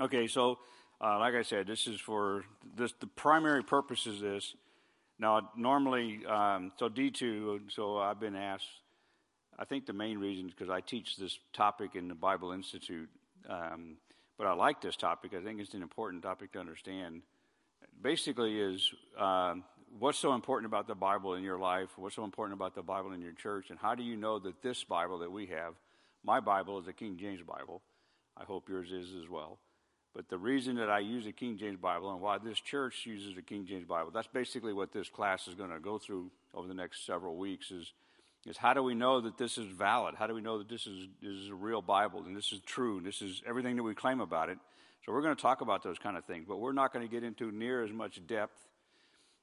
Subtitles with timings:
[0.00, 0.58] Okay, so
[0.98, 2.94] uh, like I said, this is for this.
[3.00, 4.54] The primary purpose is this.
[5.18, 8.64] Now, normally, um, so D2, so I've been asked,
[9.58, 13.10] I think the main reason is because I teach this topic in the Bible Institute.
[13.46, 13.98] Um,
[14.38, 15.34] but I like this topic.
[15.34, 17.20] I think it's an important topic to understand.
[18.00, 19.64] Basically, is um,
[19.98, 21.90] what's so important about the Bible in your life?
[21.96, 23.68] What's so important about the Bible in your church?
[23.68, 25.74] And how do you know that this Bible that we have,
[26.24, 27.82] my Bible is a King James Bible.
[28.34, 29.58] I hope yours is as well.
[30.14, 33.36] But the reason that I use a King James Bible and why this church uses
[33.36, 36.66] a King James Bible, that's basically what this class is going to go through over
[36.66, 37.92] the next several weeks is,
[38.44, 40.16] is how do we know that this is valid?
[40.16, 42.60] How do we know that this is, this is a real Bible and this is
[42.66, 44.58] true and this is everything that we claim about it?
[45.06, 47.10] So we're going to talk about those kind of things, but we're not going to
[47.10, 48.66] get into near as much depth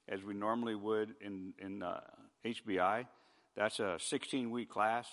[0.06, 2.00] as we normally would in, in uh,
[2.44, 3.06] HBI.
[3.56, 5.06] That's a 16 week class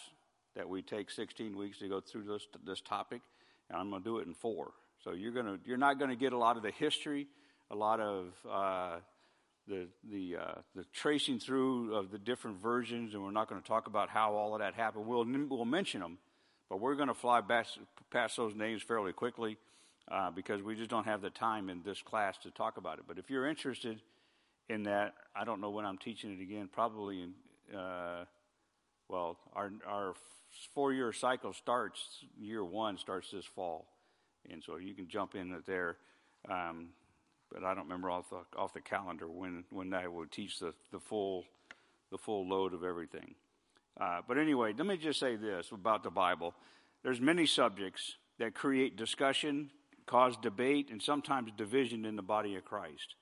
[0.56, 3.22] that we take 16 weeks to go through this, this topic,
[3.70, 4.72] and I'm going to do it in four.
[5.06, 7.28] So you're gonna you're not going to get a lot of the history,
[7.70, 8.96] a lot of uh,
[9.68, 13.68] the the uh, the tracing through of the different versions, and we're not going to
[13.68, 15.06] talk about how all of that happened.
[15.06, 16.18] We'll we'll mention them,
[16.72, 17.78] but we're going to fly past,
[18.10, 19.58] past those names fairly quickly
[20.10, 23.06] uh, because we just don't have the time in this class to talk about it.
[23.08, 24.02] But if you're interested
[24.70, 26.68] in that, I don't know when I'm teaching it again.
[26.74, 28.26] Probably in uh,
[29.08, 30.14] well, our our
[30.74, 33.86] four year cycle starts year one starts this fall
[34.52, 35.98] and so you can jump in there.
[36.50, 36.90] Um,
[37.52, 40.74] but I don't remember off the off the calendar when when I would teach the
[40.92, 41.46] the full
[42.12, 43.36] the full load of everything.
[44.00, 46.54] Uh, but anyway, let me just say this about the Bible.
[47.04, 49.72] There's many subjects that create discussion,
[50.06, 53.16] cause debate, and sometimes division in the body of Christ.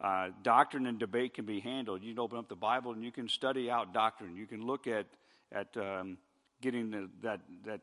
[0.00, 2.02] Uh, doctrine and debate can be handled.
[2.02, 4.34] You can open up the Bible and you can study out doctrine.
[4.34, 5.06] You can look at
[5.52, 6.16] at um,
[6.60, 7.80] getting the, that that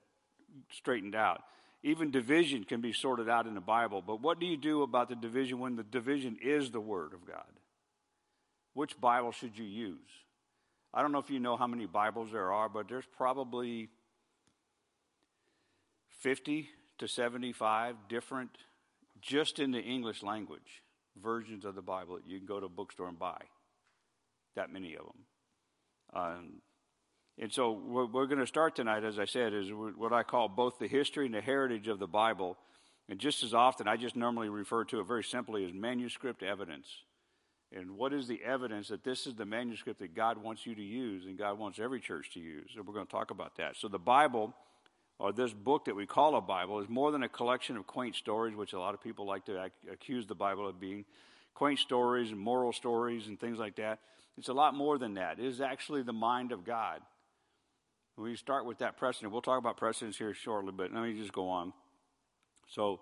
[0.71, 1.43] straightened out.
[1.83, 4.01] Even division can be sorted out in the Bible.
[4.01, 7.25] But what do you do about the division when the division is the Word of
[7.25, 7.45] God?
[8.73, 9.97] Which Bible should you use?
[10.93, 13.89] I don't know if you know how many Bibles there are, but there's probably
[16.19, 18.49] 50 to 75 different,
[19.21, 20.81] just in the English language,
[21.21, 23.41] versions of the Bible that you can go to a bookstore and buy.
[24.55, 25.23] That many of them.
[26.13, 26.61] Um,
[27.39, 30.49] and so, what we're going to start tonight, as I said, is what I call
[30.49, 32.57] both the history and the heritage of the Bible.
[33.09, 36.87] And just as often, I just normally refer to it very simply as manuscript evidence.
[37.71, 40.81] And what is the evidence that this is the manuscript that God wants you to
[40.81, 42.71] use and God wants every church to use?
[42.75, 43.75] And we're going to talk about that.
[43.77, 44.55] So, the Bible,
[45.19, 48.15] or this book that we call a Bible, is more than a collection of quaint
[48.15, 51.05] stories, which a lot of people like to accuse the Bible of being
[51.53, 53.99] quaint stories and moral stories and things like that.
[54.39, 55.37] It's a lot more than that.
[55.37, 57.01] It is actually the mind of God.
[58.17, 59.31] We start with that precedent.
[59.31, 61.71] We'll talk about precedents here shortly, but let me just go on.
[62.67, 62.99] So,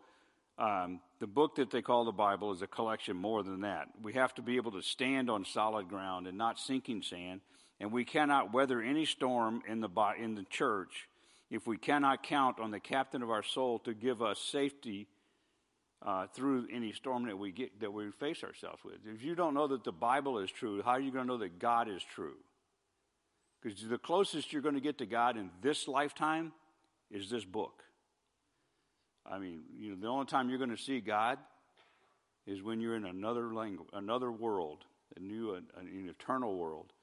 [0.58, 3.88] um, the book that they call the Bible is a collection more than that.
[4.02, 7.40] We have to be able to stand on solid ground and not sinking sand,
[7.80, 9.90] and we cannot weather any storm in the
[10.20, 11.08] in the church
[11.50, 15.08] if we cannot count on the captain of our soul to give us safety
[16.02, 18.96] uh, through any storm that we get that we face ourselves with.
[19.06, 21.40] If you don't know that the Bible is true, how are you going to know
[21.40, 22.36] that God is true?
[23.66, 26.52] Because the closest you're going to get to God in this lifetime
[27.10, 27.82] is this book.
[29.26, 31.40] I mean, you know, the only time you're going to see God
[32.46, 34.86] is when you're in another language, another world,
[35.18, 36.94] a new, an, an eternal world.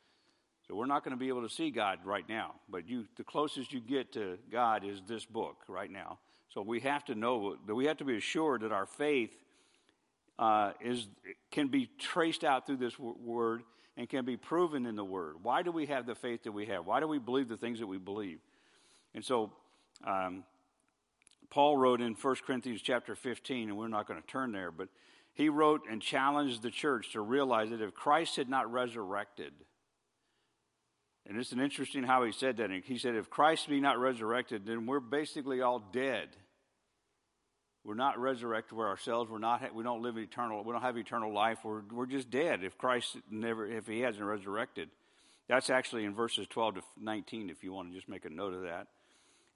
[0.69, 3.25] So we're not going to be able to see God right now, but you, the
[3.25, 6.21] closest you get to God is this book right now.
[6.55, 9.33] So we have to know that we have to be assured that our faith
[10.39, 11.09] uh, is
[11.51, 13.65] can be traced out through this word
[13.97, 15.37] and can be proven in the Word.
[15.43, 16.87] Why do we have the faith that we have?
[16.87, 18.39] Why do we believe the things that we believe?
[19.15, 19.53] And so,
[20.07, 20.45] um,
[21.51, 24.89] Paul wrote in 1 Corinthians chapter 15, and we're not going to turn there, but
[25.35, 29.53] he wrote and challenged the church to realize that if Christ had not resurrected,
[31.27, 32.71] and it's an interesting how he said that.
[32.85, 36.29] He said, if Christ be not resurrected, then we're basically all dead.
[37.85, 39.31] We're not resurrected for ourselves.
[39.31, 40.63] We're not, we don't live eternal.
[40.63, 41.59] We don't have eternal life.
[41.65, 44.89] We're, we're just dead if Christ never, if he hasn't resurrected.
[45.49, 48.55] That's actually in verses 12 to 19, if you want to just make a note
[48.55, 48.87] of that.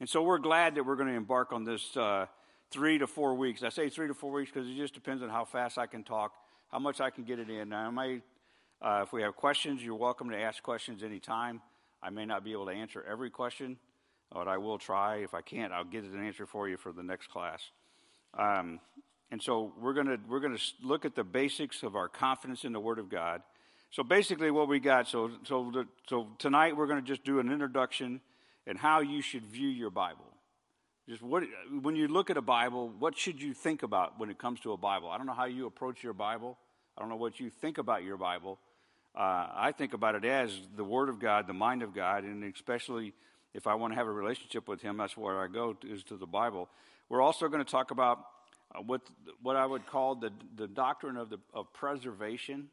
[0.01, 2.27] And so we're glad that we're going to embark on this uh,
[2.71, 3.63] three to four weeks.
[3.63, 6.03] I say three to four weeks because it just depends on how fast I can
[6.03, 6.33] talk,
[6.71, 7.69] how much I can get it in.
[7.69, 8.21] Now, I
[8.83, 11.63] uh, if we have questions, you're welcome to ask questions anytime.
[12.03, 13.79] I may not be able to answer every question,
[14.31, 15.17] but I will try.
[15.17, 17.71] If I can't, I'll get an answer for you for the next class.
[18.37, 18.81] Um,
[19.31, 22.81] and so we're going we're to look at the basics of our confidence in the
[22.81, 23.43] Word of God.
[23.91, 25.09] So basically, what we got.
[25.09, 28.21] So so the, so tonight we're going to just do an introduction
[28.67, 30.25] and how you should view your Bible.
[31.09, 31.45] Just what,
[31.83, 34.73] when you look at a Bible, what should you think about when it comes to
[34.73, 35.09] a Bible?
[35.09, 36.59] I don't know how you approach your Bible.
[36.97, 38.59] I don't know what you think about your Bible.
[39.15, 42.43] Uh, I think about it as the Word of God, the mind of God, and
[42.53, 43.15] especially
[43.55, 46.03] if I want to have a relationship with Him, that's where I go to, is
[46.05, 46.69] to the Bible.
[47.09, 48.19] We're also going to talk about
[48.75, 49.03] uh, what
[49.43, 52.69] what I would call the the doctrine of the of preservation,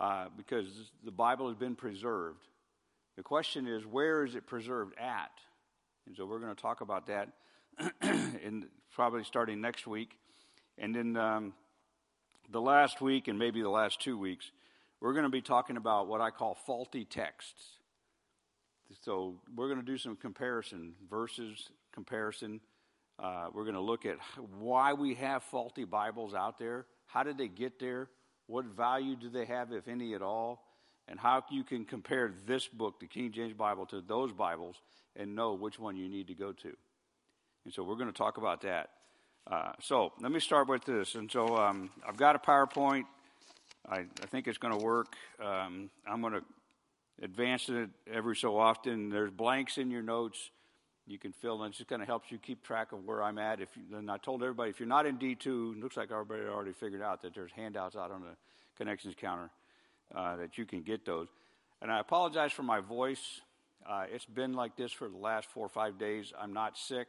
[0.00, 0.66] uh, because
[1.04, 2.46] the Bible has been preserved.
[3.16, 5.32] The question is, where is it preserved at?
[6.06, 7.28] And so we're going to talk about that
[8.02, 10.16] in probably starting next week.
[10.78, 11.52] And then um,
[12.50, 14.50] the last week and maybe the last two weeks,
[15.00, 17.62] we're going to be talking about what I call faulty texts.
[19.04, 22.60] So we're going to do some comparison, verses comparison.
[23.18, 24.16] Uh, we're going to look at
[24.58, 26.86] why we have faulty Bibles out there.
[27.06, 28.08] How did they get there?
[28.46, 30.64] What value do they have, if any at all?
[31.08, 34.76] And how you can compare this book, the King James Bible, to those Bibles
[35.16, 36.76] and know which one you need to go to.
[37.64, 38.90] And so we're going to talk about that.
[39.50, 41.14] Uh, so let me start with this.
[41.14, 43.04] And so um, I've got a PowerPoint.
[43.88, 45.14] I, I think it's going to work.
[45.42, 46.42] Um, I'm going to
[47.22, 49.08] advance it every so often.
[49.08, 50.50] There's blanks in your notes
[51.08, 51.70] you can fill in.
[51.70, 53.60] It just kind of helps you keep track of where I'm at.
[53.60, 56.72] If you, and I told everybody, if you're not in D2, looks like everybody already
[56.72, 58.36] figured out that there's handouts out on the
[58.76, 59.50] connections counter
[60.14, 61.28] uh, that you can get those.
[61.80, 63.40] And I apologize for my voice.
[63.88, 66.32] Uh, it's been like this for the last four or five days.
[66.38, 67.08] I'm not sick.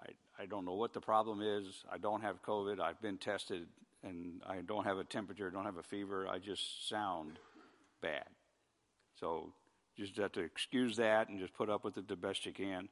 [0.00, 1.84] I, I don't know what the problem is.
[1.90, 2.80] I don't have COVID.
[2.80, 3.66] I've been tested,
[4.02, 6.26] and I don't have a temperature, don't have a fever.
[6.28, 7.38] I just sound
[8.02, 8.24] bad.
[9.18, 9.52] So
[9.96, 12.88] just have to excuse that and just put up with it the best you can.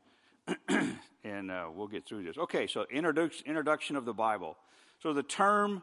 [1.24, 2.38] and uh, we'll get through this.
[2.38, 4.56] Okay, so introduction, introduction of the Bible.
[5.02, 5.82] So the term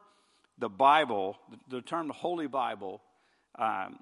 [0.58, 3.02] the Bible, the, the term the Holy Bible,
[3.58, 4.00] um,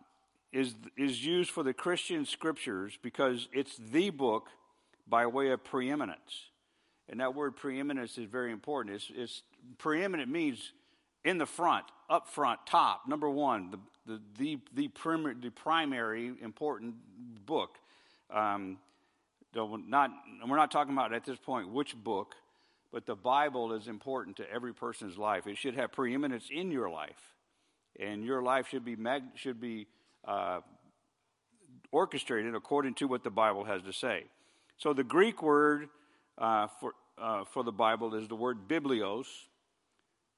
[0.51, 4.47] is, is used for the Christian scriptures because it's the book
[5.07, 6.49] by way of preeminence.
[7.09, 8.95] And that word preeminence is very important.
[8.95, 9.43] It's, it's
[9.77, 10.71] preeminent means
[11.23, 16.33] in the front, up front, top, number one, the, the, the, the, prim- the primary
[16.41, 16.95] important
[17.45, 17.77] book.
[18.33, 18.77] Um,
[19.55, 20.11] not,
[20.47, 22.35] we're not talking about at this point which book,
[22.91, 25.47] but the Bible is important to every person's life.
[25.47, 27.33] It should have preeminence in your life,
[27.99, 29.87] and your life should be mag- should be
[30.27, 30.61] uh,
[31.91, 34.25] orchestrated according to what the Bible has to say.
[34.77, 35.89] So the Greek word
[36.37, 39.25] uh, for, uh, for the Bible is the word biblios,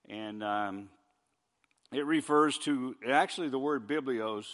[0.07, 0.89] and um,
[1.91, 4.45] it refers to actually the word biblios.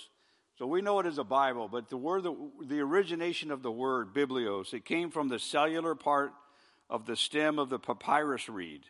[0.58, 3.72] So we know it as a Bible, but the word, the, the origination of the
[3.72, 6.32] word biblios, it came from the cellular part
[6.90, 8.84] of the stem of the papyrus reed.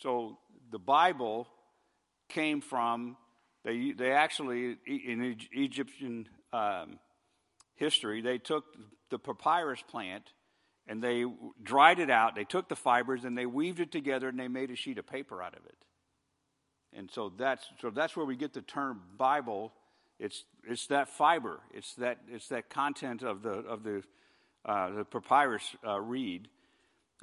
[0.00, 0.38] So
[0.70, 1.46] the Bible
[2.28, 3.16] came from
[3.66, 7.00] they, they actually, in Egyptian um,
[7.74, 8.64] history, they took
[9.10, 10.22] the papyrus plant
[10.86, 11.24] and they
[11.60, 12.36] dried it out.
[12.36, 15.06] They took the fibers and they weaved it together and they made a sheet of
[15.08, 15.76] paper out of it.
[16.92, 19.72] And so that's, so that's where we get the term Bible.
[20.18, 24.02] It's, it's that fiber, it's that, it's that content of the, of the,
[24.64, 26.48] uh, the papyrus uh, reed.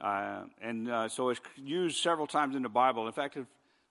[0.01, 3.07] Uh, and uh, so it's used several times in the Bible.
[3.07, 3.37] In fact,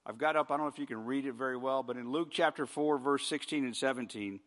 [0.04, 2.10] I've got up, I don't know if you can read it very well, but in
[2.10, 4.40] Luke chapter 4, verse 16 and 17,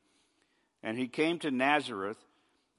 [0.84, 2.18] and he came to Nazareth,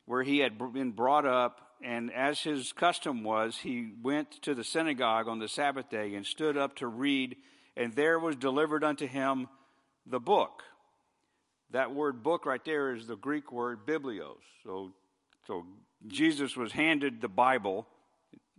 [0.04, 4.64] where he had been brought up, and as his custom was, he went to the
[4.64, 7.36] synagogue on the Sabbath day and stood up to read,
[7.76, 9.48] and there was delivered unto him
[10.06, 10.62] the book.
[11.76, 14.40] That word book right there is the Greek word biblios.
[14.64, 14.92] So,
[15.46, 15.66] so
[16.08, 17.86] Jesus was handed the Bible.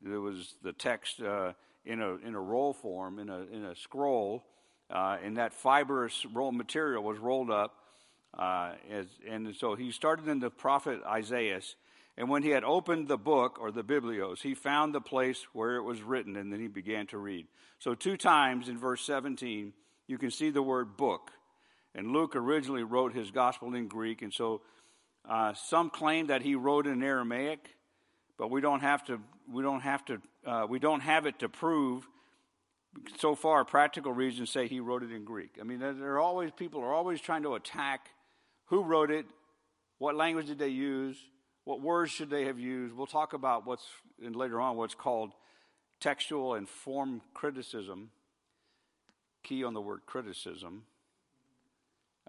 [0.05, 1.19] It was the text.
[1.19, 4.43] Uh, in a, in a roll form, in a, in a scroll,
[4.91, 7.73] uh, and that fibrous roll material was rolled up.
[8.37, 11.61] Uh, as, and so he started in the prophet Isaiah.
[12.17, 15.77] And when he had opened the book, or the Biblios, he found the place where
[15.77, 17.47] it was written, and then he began to read.
[17.79, 19.73] So, two times in verse 17,
[20.05, 21.31] you can see the word book.
[21.97, 24.61] And Luke originally wrote his gospel in Greek, and so
[25.27, 27.75] uh, some claim that he wrote in Aramaic,
[28.37, 29.19] but we don't have to
[29.51, 32.07] we don't have to uh, we don't have it to prove.
[33.17, 35.57] So far, practical reasons say he wrote it in Greek.
[35.59, 38.09] I mean, there are always people are always trying to attack
[38.65, 39.25] who wrote it,
[39.97, 41.17] what language did they use,
[41.63, 42.95] what words should they have used.
[42.95, 43.85] We'll talk about what's
[44.23, 45.31] and later on what's called
[45.99, 48.11] textual and form criticism.
[49.43, 50.83] Key on the word criticism.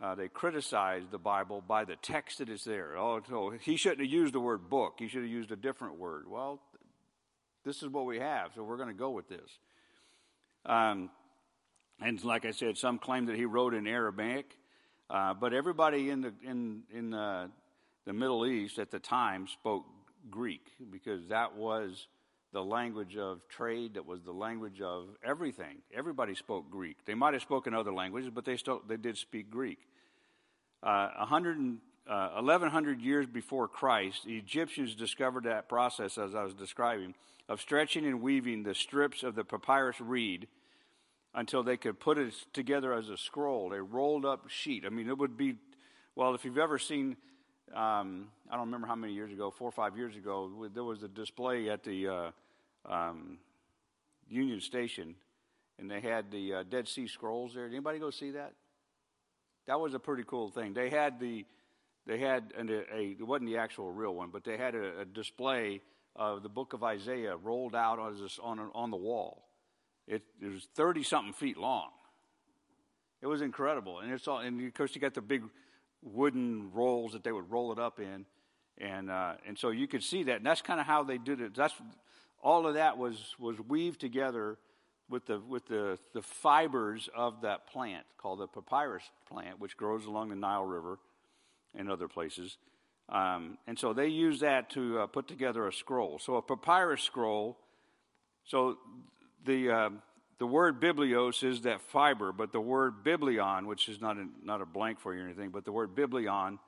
[0.00, 2.96] Uh, they criticize the Bible by the text that is there.
[2.96, 4.94] Oh, so he shouldn't have used the word book.
[4.98, 6.28] He should have used a different word.
[6.28, 6.60] Well,
[7.64, 9.58] this is what we have, so we're going to go with this.
[10.64, 11.10] Um,
[12.00, 14.56] and like I said, some claim that he wrote in Aramaic,
[15.10, 17.48] uh, but everybody in the in in uh,
[18.04, 19.84] the Middle East at the time spoke
[20.30, 22.06] Greek because that was
[22.52, 25.78] the language of trade, that was the language of everything.
[25.94, 26.96] Everybody spoke Greek.
[27.04, 29.78] They might have spoken other languages, but they still they did speak Greek.
[30.82, 31.78] Uh, 100
[32.08, 37.14] uh, 1100 years before Christ, the Egyptians discovered that process, as I was describing,
[37.48, 40.48] of stretching and weaving the strips of the papyrus reed
[41.34, 44.84] until they could put it together as a scroll, a rolled up sheet.
[44.86, 45.56] I mean, it would be,
[46.16, 47.16] well, if you've ever seen,
[47.74, 51.02] um, I don't remember how many years ago, four or five years ago, there was
[51.02, 52.30] a display at the uh,
[52.88, 53.38] um,
[54.28, 55.14] Union Station,
[55.78, 57.68] and they had the uh, Dead Sea Scrolls there.
[57.68, 58.52] Did anybody go see that?
[59.66, 60.72] That was a pretty cool thing.
[60.72, 61.44] They had the,
[62.06, 65.00] they had an, a, a it wasn't the actual real one, but they had a,
[65.00, 65.82] a display
[66.16, 69.44] of the book of Isaiah rolled out on, on, on the wall.
[70.06, 71.90] It, it was 30 something feet long.
[73.20, 74.00] It was incredible.
[74.00, 75.42] And, it's all, and of course, you got the big
[76.02, 78.26] wooden rolls that they would roll it up in.
[78.78, 80.36] And, uh, and so you could see that.
[80.36, 81.54] And that's kind of how they did it.
[81.54, 81.74] That's,
[82.42, 84.58] all of that was, was weaved together
[85.08, 90.04] with, the, with the, the fibers of that plant called the papyrus plant, which grows
[90.04, 90.98] along the Nile River
[91.74, 92.58] and other places.
[93.08, 96.18] Um, and so they use that to uh, put together a scroll.
[96.18, 97.58] So a papyrus scroll,
[98.44, 98.76] so
[99.44, 99.90] the, uh,
[100.38, 104.60] the word biblios is that fiber, but the word biblion, which is not a, not
[104.60, 106.58] a blank for you or anything, but the word biblion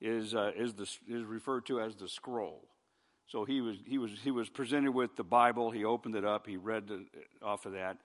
[0.00, 2.62] is, uh, is, the, is referred to as the scroll.
[3.28, 6.46] So he was, he, was, he was presented with the Bible, he opened it up,
[6.46, 7.06] he read the,
[7.42, 7.96] off of that.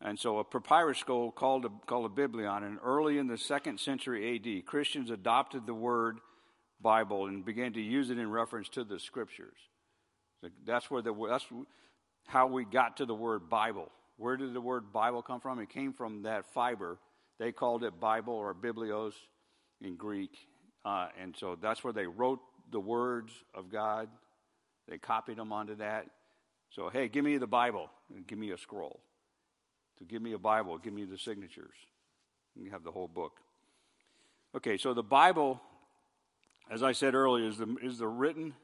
[0.00, 3.80] And so a papyrus scroll called a, called a biblion, and early in the second
[3.80, 6.18] century AD, Christians adopted the word
[6.80, 9.56] Bible and began to use it in reference to the scriptures.
[10.40, 11.46] So that's where the, that's,
[12.28, 13.90] how we got to the word Bible.
[14.18, 15.60] Where did the word Bible come from?
[15.60, 16.98] It came from that fiber.
[17.38, 19.12] They called it Bible or Biblios
[19.80, 20.36] in Greek.
[20.84, 24.08] Uh, and so that's where they wrote the words of God.
[24.88, 26.06] They copied them onto that.
[26.70, 29.00] So, hey, give me the Bible and give me a scroll.
[29.98, 31.74] To give me a Bible, give me the signatures.
[32.56, 33.38] You have the whole book.
[34.56, 35.60] Okay, so the Bible,
[36.70, 38.54] as I said earlier, is the, is the written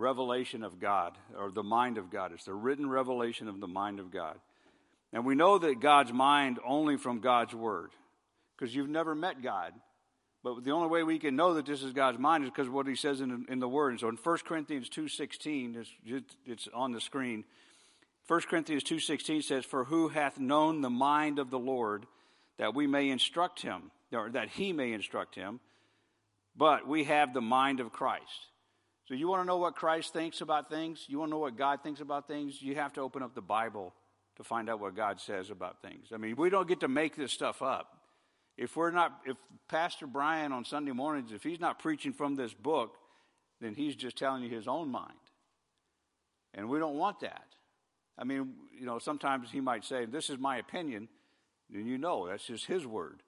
[0.00, 2.32] revelation of God or the mind of God.
[2.32, 4.36] It's the written revelation of the mind of God.
[5.12, 7.90] And we know that God's mind only from God's word
[8.56, 9.72] because you've never met God.
[10.42, 12.86] But the only way we can know that this is God's mind is because what
[12.86, 13.90] he says in, in the word.
[13.90, 15.76] And so in 1 Corinthians 2.16,
[16.06, 17.44] it's, it's on the screen.
[18.26, 22.06] 1 Corinthians 2.16 says, For who hath known the mind of the Lord
[22.58, 25.60] that we may instruct him, or that he may instruct him?
[26.56, 28.46] But we have the mind of Christ.
[29.10, 31.06] So you want to know what Christ thinks about things?
[31.08, 32.62] You want to know what God thinks about things?
[32.62, 33.92] You have to open up the Bible
[34.36, 36.12] to find out what God says about things.
[36.14, 37.98] I mean, we don't get to make this stuff up.
[38.56, 39.36] If we're not, if
[39.68, 42.98] Pastor Brian on Sunday mornings, if he's not preaching from this book,
[43.60, 45.12] then he's just telling you his own mind.
[46.54, 47.46] And we don't want that.
[48.16, 51.08] I mean, you know, sometimes he might say, This is my opinion,
[51.74, 53.24] and you know that's just his word.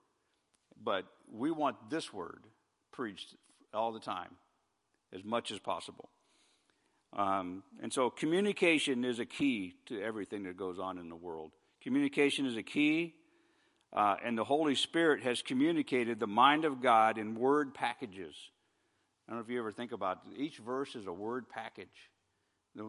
[0.81, 2.45] But we want this word
[2.93, 3.35] preached
[3.75, 4.37] all the time
[5.15, 6.09] as much as possible.
[7.15, 11.53] Um, and so communication is a key to everything that goes on in the world.
[11.83, 13.15] Communication is a key,
[13.93, 18.35] uh, and the Holy Spirit has communicated the mind of God in word packages.
[19.27, 20.41] I don't know if you ever think about it.
[20.41, 21.89] Each verse is a word package.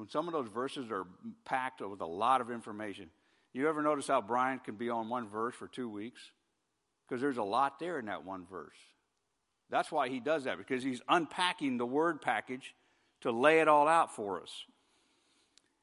[0.10, 1.06] Some of those verses are
[1.44, 3.10] packed with a lot of information.
[3.52, 6.22] You ever notice how Brian can be on one verse for two weeks?
[7.08, 8.78] Because there's a lot there in that one verse.
[9.74, 12.76] That's why he does that, because he's unpacking the word package
[13.22, 14.52] to lay it all out for us.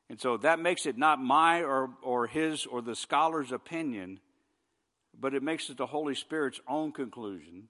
[0.08, 4.20] And so that makes it not my or, or his or the scholar's opinion,
[5.18, 7.64] but it makes it the Holy Spirit's own conclusion.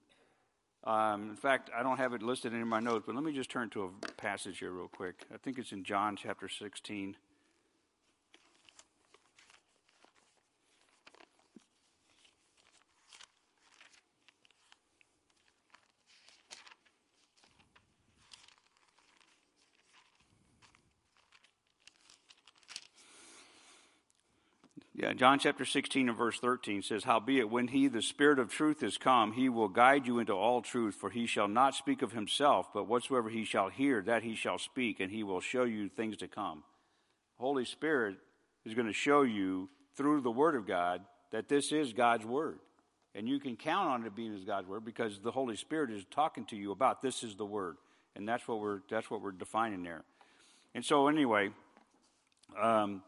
[0.84, 3.50] Um, in fact, I don't have it listed in my notes, but let me just
[3.50, 5.24] turn to a passage here real quick.
[5.32, 7.16] I think it's in John chapter 16.
[25.00, 28.82] Yeah, John chapter 16 and verse 13 says, Howbeit, when he, the Spirit of truth,
[28.82, 32.12] is come, he will guide you into all truth, for he shall not speak of
[32.12, 35.88] himself, but whatsoever he shall hear, that he shall speak, and he will show you
[35.88, 36.64] things to come.
[37.38, 38.16] Holy Spirit
[38.66, 42.58] is going to show you through the Word of God that this is God's Word.
[43.14, 46.04] And you can count on it being as God's Word because the Holy Spirit is
[46.10, 47.78] talking to you about this is the Word.
[48.16, 50.04] And that's what we're, that's what we're defining there.
[50.74, 51.48] And so, anyway,
[52.60, 53.02] um,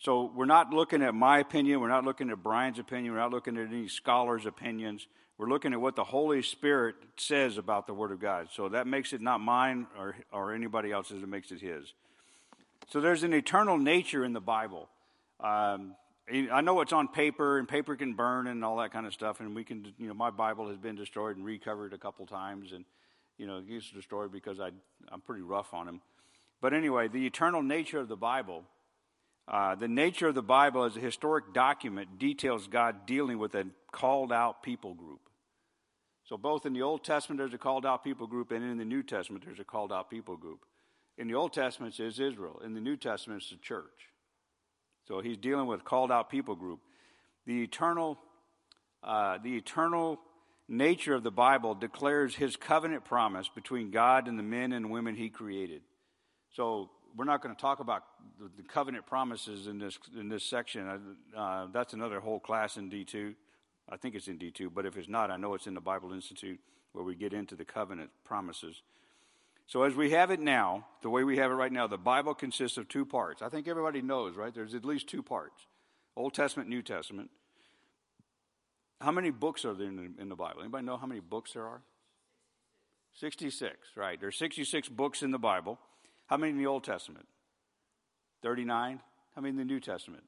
[0.00, 3.30] so we're not looking at my opinion, we're not looking at Brian's opinion, we're not
[3.30, 5.06] looking at any scholars' opinions.
[5.36, 8.48] We're looking at what the Holy Spirit says about the Word of God.
[8.52, 11.94] So that makes it not mine or, or anybody else's, it makes it His.
[12.90, 14.90] So there's an eternal nature in the Bible.
[15.42, 15.94] Um,
[16.30, 19.40] I know it's on paper, and paper can burn and all that kind of stuff.
[19.40, 22.72] And we can, you know, my Bible has been destroyed and recovered a couple times,
[22.72, 22.84] and
[23.38, 24.70] you know, it gets destroyed because I,
[25.10, 26.02] I'm pretty rough on him.
[26.60, 28.64] But anyway, the eternal nature of the Bible,
[29.50, 33.66] uh, the nature of the Bible as a historic document details God dealing with a
[33.90, 35.20] called out people group.
[36.24, 38.84] So both in the Old Testament there's a called out people group, and in the
[38.84, 40.60] New Testament there's a called out people group.
[41.18, 42.62] In the Old Testament it's Israel.
[42.64, 44.10] In the New Testament it's the church.
[45.08, 46.78] So he's dealing with called out people group.
[47.44, 48.20] The eternal,
[49.02, 50.20] uh, the eternal
[50.68, 55.16] nature of the Bible declares his covenant promise between God and the men and women
[55.16, 55.82] he created.
[56.54, 58.04] So we're not going to talk about
[58.38, 61.16] the, covenant promises in this in this section.
[61.36, 63.34] Uh, that's another whole class in D2.
[63.88, 66.12] I think it's in D2, but if it's not, I know it's in the Bible
[66.12, 66.60] Institute
[66.92, 68.82] where we get into the covenant promises.
[69.66, 72.34] So, as we have it now, the way we have it right now, the Bible
[72.34, 73.42] consists of two parts.
[73.42, 74.54] I think everybody knows, right?
[74.54, 75.66] There's at least two parts
[76.16, 77.30] Old Testament, New Testament.
[79.00, 80.60] How many books are there in the, in the Bible?
[80.60, 81.80] Anybody know how many books there are?
[83.18, 84.20] 66, right.
[84.20, 85.78] There's 66 books in the Bible.
[86.30, 87.26] How many in the Old Testament?
[88.42, 89.00] 39.
[89.34, 90.22] How many in the New Testament?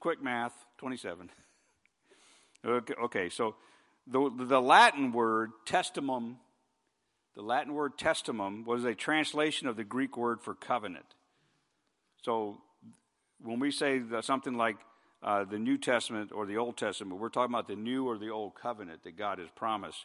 [0.00, 1.28] Quick math, 27.
[2.66, 3.56] okay, okay, so
[4.06, 6.36] the, the Latin word testimum
[7.34, 11.06] the Latin word testimum was a translation of the Greek word for covenant.
[12.22, 12.58] So
[13.42, 14.76] when we say something like
[15.22, 18.28] uh, the New Testament or the Old Testament, we're talking about the new or the
[18.28, 20.04] old covenant that God has promised.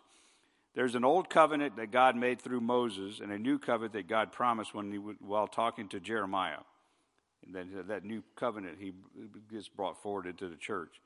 [0.77, 4.31] There's an old covenant that God made through Moses and a new covenant that God
[4.31, 6.59] promised when he, while talking to Jeremiah.
[7.43, 8.93] And then that new covenant he
[9.51, 11.01] gets brought forward into the church.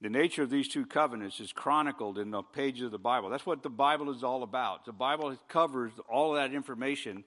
[0.00, 3.30] The nature of these two covenants is chronicled in the pages of the Bible.
[3.30, 4.84] That's what the Bible is all about.
[4.84, 7.24] The Bible covers all of that information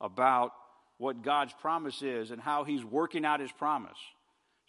[0.00, 0.52] about
[0.96, 3.98] what God's promise is and how He's working out His promise.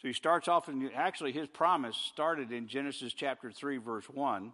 [0.02, 4.52] So he starts off, and actually, his promise started in Genesis chapter 3, verse 1,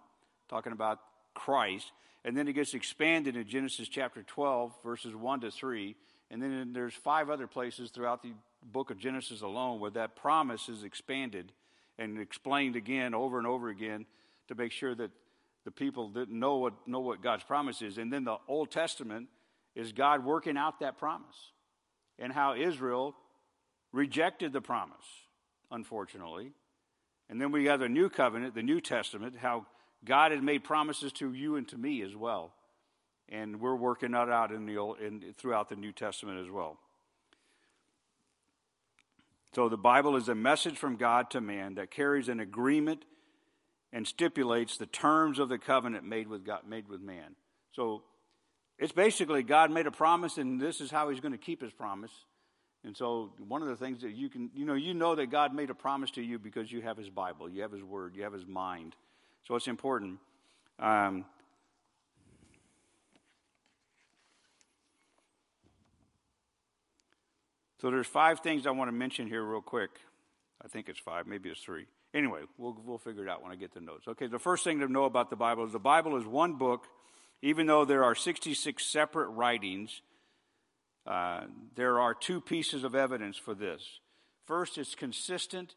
[0.51, 0.99] talking about
[1.33, 1.91] Christ.
[2.23, 5.95] And then it gets expanded in Genesis chapter 12, verses 1 to 3.
[6.29, 8.33] And then there's five other places throughout the
[8.63, 11.51] book of Genesis alone where that promise is expanded
[11.97, 14.05] and explained again over and over again
[14.49, 15.09] to make sure that
[15.63, 17.97] the people didn't know what, know what God's promise is.
[17.97, 19.29] And then the Old Testament
[19.73, 21.51] is God working out that promise
[22.19, 23.15] and how Israel
[23.91, 25.05] rejected the promise,
[25.71, 26.51] unfortunately.
[27.29, 29.65] And then we have the New Covenant, the New Testament, how
[30.03, 32.53] God had made promises to you and to me as well.
[33.29, 36.77] And we're working that out in the old, in, throughout the New Testament as well.
[39.53, 43.03] So the Bible is a message from God to man that carries an agreement
[43.93, 47.35] and stipulates the terms of the covenant made with God, made with man.
[47.73, 48.03] So
[48.79, 51.73] it's basically God made a promise, and this is how He's going to keep His
[51.73, 52.11] promise.
[52.83, 55.53] And so one of the things that you can, you know, you know that God
[55.53, 58.23] made a promise to you because you have His Bible, you have His Word, you
[58.23, 58.95] have His mind.
[59.47, 60.19] So it's important.
[60.79, 61.25] Um,
[67.81, 69.89] So there's five things I want to mention here real quick.
[70.63, 71.87] I think it's five, maybe it's three.
[72.13, 74.07] Anyway, we'll, we'll figure it out when I get the notes.
[74.07, 76.85] Okay, the first thing to know about the Bible is the Bible is one book,
[77.41, 80.01] even though there are 66 separate writings.
[81.07, 83.99] Uh, there are two pieces of evidence for this.
[84.45, 85.73] First, it's consistent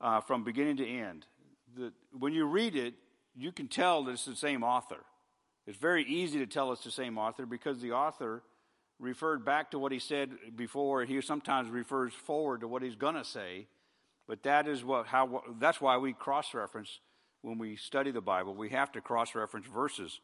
[0.00, 1.26] uh, from beginning to end.
[1.76, 2.94] The, when you read it,
[3.36, 5.04] you can tell that it's the same author.
[5.66, 8.42] It's very easy to tell it's the same author because the author
[8.98, 11.04] referred back to what he said before.
[11.04, 13.66] He sometimes refers forward to what he's going to say.
[14.26, 17.00] But that is what how that's why we cross reference
[17.42, 18.54] when we study the Bible.
[18.54, 20.20] We have to cross reference verses.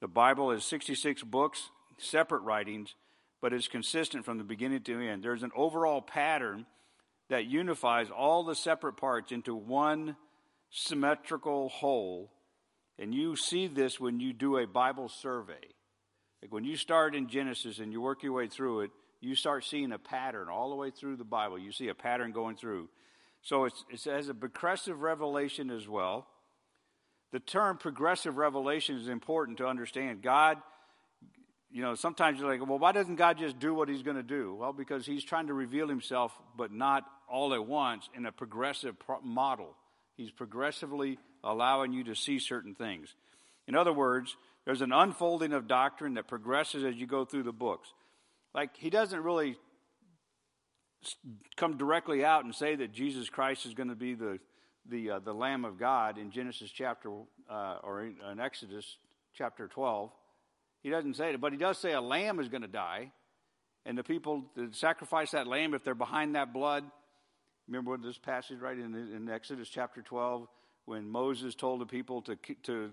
[0.00, 2.94] The Bible is 66 books, separate writings,
[3.40, 5.22] but it's consistent from the beginning to the end.
[5.22, 6.66] There's an overall pattern
[7.28, 10.16] that unifies all the separate parts into one
[10.70, 12.32] symmetrical whole.
[12.98, 15.74] And you see this when you do a Bible survey.
[16.42, 19.64] Like when you start in Genesis and you work your way through it, you start
[19.64, 21.58] seeing a pattern all the way through the Bible.
[21.58, 22.88] You see a pattern going through.
[23.42, 26.26] So it's, it has a progressive revelation as well.
[27.32, 30.22] The term progressive revelation is important to understand.
[30.22, 30.58] God,
[31.70, 34.22] you know, sometimes you're like, well, why doesn't God just do what he's going to
[34.22, 34.54] do?
[34.54, 38.96] Well, because he's trying to reveal himself, but not all at once in a progressive
[39.22, 39.76] model.
[40.16, 43.14] He's progressively allowing you to see certain things.
[43.66, 47.52] In other words, there's an unfolding of doctrine that progresses as you go through the
[47.52, 47.92] books.
[48.54, 49.56] Like, he doesn't really
[51.56, 54.38] come directly out and say that Jesus Christ is going to be the,
[54.88, 57.10] the, uh, the Lamb of God in Genesis chapter,
[57.48, 58.96] uh, or in, in Exodus
[59.34, 60.10] chapter 12.
[60.82, 63.12] He doesn't say it, but he does say a lamb is going to die.
[63.86, 66.84] And the people that sacrifice that lamb, if they're behind that blood,
[67.70, 70.48] remember this passage right in, in Exodus chapter 12
[70.86, 72.90] when Moses told the people to, to,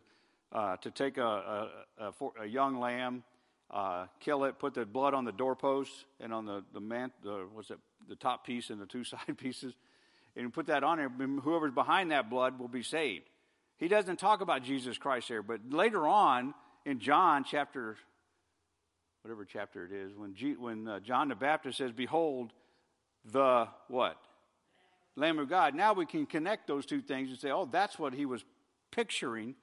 [0.51, 3.23] uh, to take a, a, a, young lamb,
[3.71, 7.47] uh, kill it, put the blood on the doorpost and on the, the, man, the,
[7.53, 9.73] what's it, the top piece and the two side pieces,
[10.35, 11.09] and put that on there.
[11.09, 13.25] Whoever's behind that blood will be saved.
[13.77, 16.53] He doesn't talk about Jesus Christ here, but later on
[16.85, 17.97] in John chapter,
[19.23, 22.53] whatever chapter it is, when, G, when uh, John the Baptist says, Behold,
[23.25, 24.17] the what?
[25.17, 25.73] Lamb of God.
[25.73, 28.45] Now we can connect those two things and say, oh, that's what he was
[28.91, 29.55] picturing,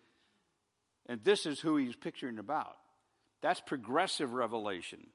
[1.07, 2.77] and this is who he's picturing about.
[3.41, 5.07] That's progressive revelation.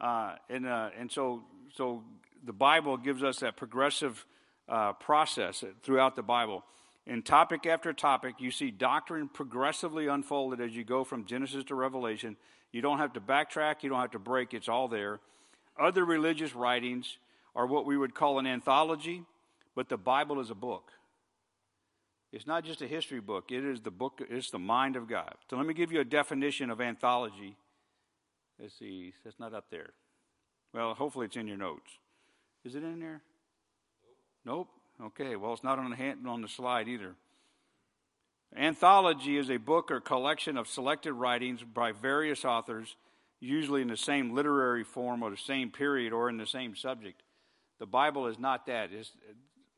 [0.00, 1.42] Uh, and, uh, and so,
[1.76, 2.04] so
[2.44, 4.24] the Bible gives us that progressive
[4.68, 6.64] uh, process throughout the Bible.
[7.06, 11.74] In topic after topic, you see doctrine progressively unfolded as you go from Genesis to
[11.74, 12.36] Revelation.
[12.72, 15.20] You don't have to backtrack, you don't have to break, it's all there.
[15.78, 17.18] Other religious writings
[17.58, 19.24] are what we would call an anthology,
[19.74, 20.92] but the Bible is a book.
[22.32, 25.34] It's not just a history book, it is the book, it's the mind of God.
[25.50, 27.56] So let me give you a definition of anthology.
[28.60, 29.90] Let's see, that's not up there.
[30.72, 31.90] Well, hopefully it's in your notes.
[32.64, 33.22] Is it in there?
[34.44, 34.68] Nope.
[35.02, 37.16] Okay, well, it's not on the, hand, on the slide either.
[38.56, 42.94] Anthology is a book or collection of selected writings by various authors,
[43.40, 47.20] usually in the same literary form or the same period or in the same subject.
[47.78, 48.92] The Bible is not that.
[48.92, 49.12] It's,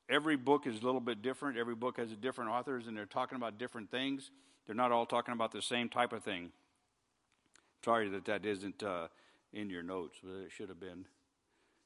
[0.08, 1.58] every book is a little bit different.
[1.58, 4.30] Every book has different authors, and they're talking about different things.
[4.66, 6.50] They're not all talking about the same type of thing.
[7.84, 9.08] Sorry that that isn't uh,
[9.52, 11.04] in your notes, but it should have been.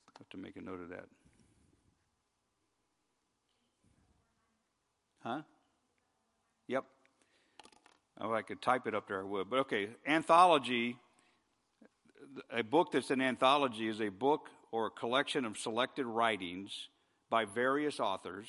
[0.08, 1.06] I have to make a note of that.
[5.22, 5.42] Huh?
[6.68, 6.84] Yep.
[8.20, 9.50] Oh, I could type it up there, I would.
[9.50, 10.96] But okay, anthology,
[12.50, 16.88] a book that's an anthology is a book or a collection of selected writings
[17.30, 18.48] by various authors,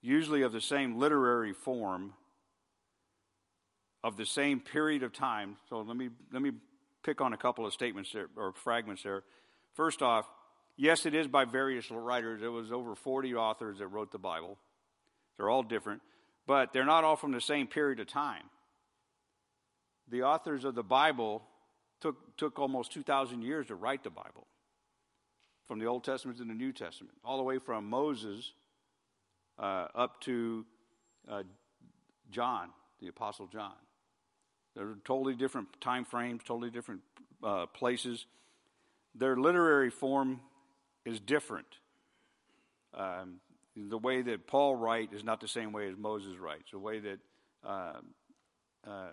[0.00, 2.12] usually of the same literary form,
[4.04, 5.56] of the same period of time.
[5.68, 6.52] So let me, let me
[7.02, 9.24] pick on a couple of statements there, or fragments there.
[9.74, 10.24] First off,
[10.76, 12.42] yes, it is by various writers.
[12.44, 14.56] It was over 40 authors that wrote the Bible.
[15.36, 16.00] They're all different,
[16.46, 18.44] but they're not all from the same period of time.
[20.08, 21.42] The authors of the Bible
[22.00, 24.46] took, took almost 2,000 years to write the Bible,
[25.66, 28.52] from the Old Testament to the New Testament, all the way from Moses
[29.58, 30.64] uh, up to
[31.28, 31.42] uh,
[32.30, 33.72] John, the Apostle John.
[34.74, 37.00] They're totally different time frames, totally different
[37.42, 38.26] uh, places.
[39.14, 40.40] Their literary form
[41.04, 41.66] is different.
[42.92, 43.40] Um,
[43.74, 46.70] the way that Paul writes is not the same way as Moses writes.
[46.72, 47.18] The way that
[47.64, 47.92] uh,
[48.86, 49.10] uh,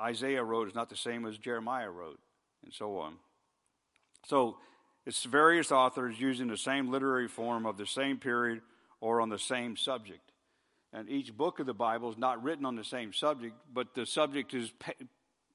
[0.00, 2.18] Isaiah wrote is not the same as Jeremiah wrote,
[2.64, 3.14] and so on.
[4.26, 4.56] So
[5.06, 8.60] it's various authors using the same literary form of the same period
[9.00, 10.32] or on the same subject.
[10.92, 14.06] And each book of the Bible is not written on the same subject, but the
[14.06, 14.72] subject is,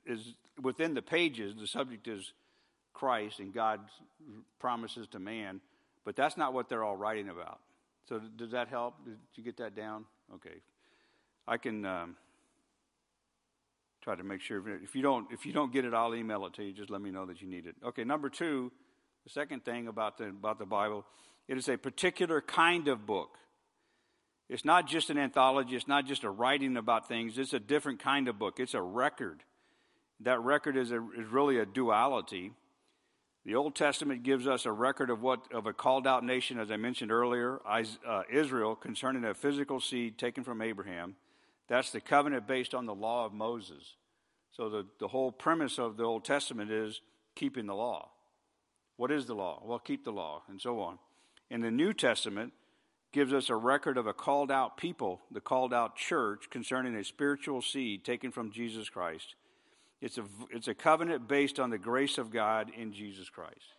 [0.06, 2.34] is within the pages, the subject is
[2.94, 3.90] Christ and God's
[4.60, 5.62] promises to man.
[6.06, 7.60] But that's not what they're all writing about.
[8.10, 8.96] So, does that help?
[9.06, 10.06] Did you get that down?
[10.36, 10.56] Okay.
[11.48, 11.86] I can.
[11.86, 12.16] Um,
[14.02, 16.54] try to make sure if you don't if you don't get it i'll email it
[16.54, 16.74] to you.
[16.74, 17.76] Just let me know that you need it.
[17.86, 18.72] Okay number two
[19.24, 21.06] the second thing about the about the bible
[21.48, 23.38] it is a particular kind of book.
[24.48, 25.76] It's not just an anthology.
[25.76, 27.38] It's not just a writing about things.
[27.38, 28.60] It's a different kind of book.
[28.60, 29.44] It's a record.
[30.22, 32.52] That record is, a, is really a duality.
[33.46, 36.70] The old testament gives us a record of what of a called out nation as
[36.70, 41.16] i mentioned earlier uh, israel concerning a physical seed taken from abraham
[41.72, 43.96] that's the covenant based on the law of Moses.
[44.52, 47.00] So the, the whole premise of the Old Testament is
[47.34, 48.10] keeping the law.
[48.98, 49.64] What is the law?
[49.64, 51.00] Well, keep the law, and so on.
[51.50, 52.52] And the New Testament
[53.14, 57.06] gives us a record of a called out people, the called out church, concerning a
[57.06, 59.36] spiritual seed taken from Jesus Christ.
[60.02, 63.76] It's a, it's a covenant based on the grace of God in Jesus Christ.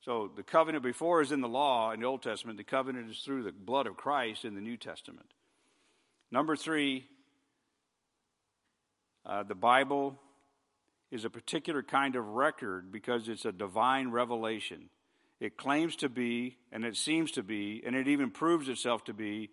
[0.00, 3.18] So the covenant before is in the law in the Old Testament, the covenant is
[3.18, 5.26] through the blood of Christ in the New Testament.
[6.32, 7.06] Number three,
[9.26, 10.18] uh, the Bible
[11.10, 14.90] is a particular kind of record because it's a divine revelation.
[15.40, 19.12] It claims to be, and it seems to be, and it even proves itself to
[19.12, 19.50] be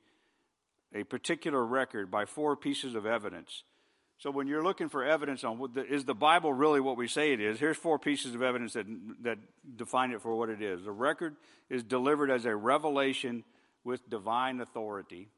[0.93, 3.63] a particular record by four pieces of evidence.
[4.19, 7.33] So when you're looking for evidence on the, is the Bible really what we say
[7.33, 8.85] it is, here's four pieces of evidence that,
[9.21, 9.37] that
[9.75, 10.83] define it for what it is.
[10.83, 11.35] The record
[11.69, 13.43] is delivered as a revelation
[13.83, 15.29] with divine authority.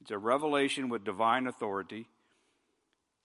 [0.00, 2.06] It's a revelation with divine authority.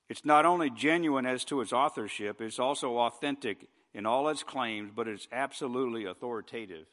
[0.09, 4.91] It's not only genuine as to its authorship, it's also authentic in all its claims,
[4.93, 6.85] but it's absolutely authoritative.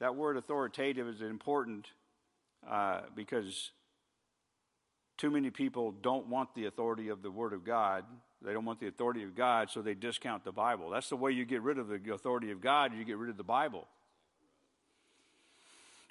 [0.00, 1.88] That word authoritative is important
[2.68, 3.70] uh, because
[5.16, 8.04] too many people don't want the authority of the Word of God.
[8.42, 10.90] They don't want the authority of God, so they discount the Bible.
[10.90, 13.36] That's the way you get rid of the authority of God, you get rid of
[13.36, 13.86] the Bible.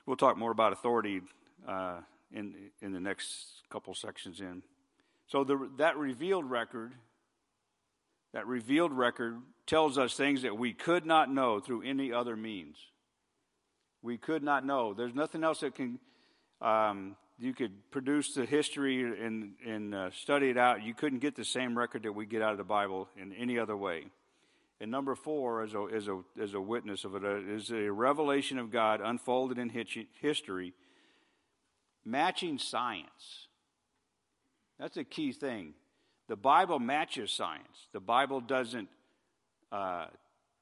[0.05, 1.21] We'll talk more about authority
[1.67, 1.97] uh,
[2.33, 4.63] in, in the next couple sections in.
[5.27, 6.93] So the, that revealed record,
[8.33, 12.75] that revealed record tells us things that we could not know through any other means.
[14.01, 14.93] We could not know.
[14.93, 15.99] There's nothing else that can
[16.61, 20.83] um, you could produce the history and, and uh, study it out.
[20.83, 23.59] You couldn't get the same record that we get out of the Bible in any
[23.59, 24.05] other way.
[24.79, 28.59] And number four, as a, as a, as a witness of it, is a revelation
[28.59, 30.73] of God unfolded in history,
[32.05, 33.47] matching science.
[34.79, 35.73] That's a key thing.
[36.27, 37.87] The Bible matches science.
[37.91, 38.89] The Bible doesn't
[39.71, 40.07] uh,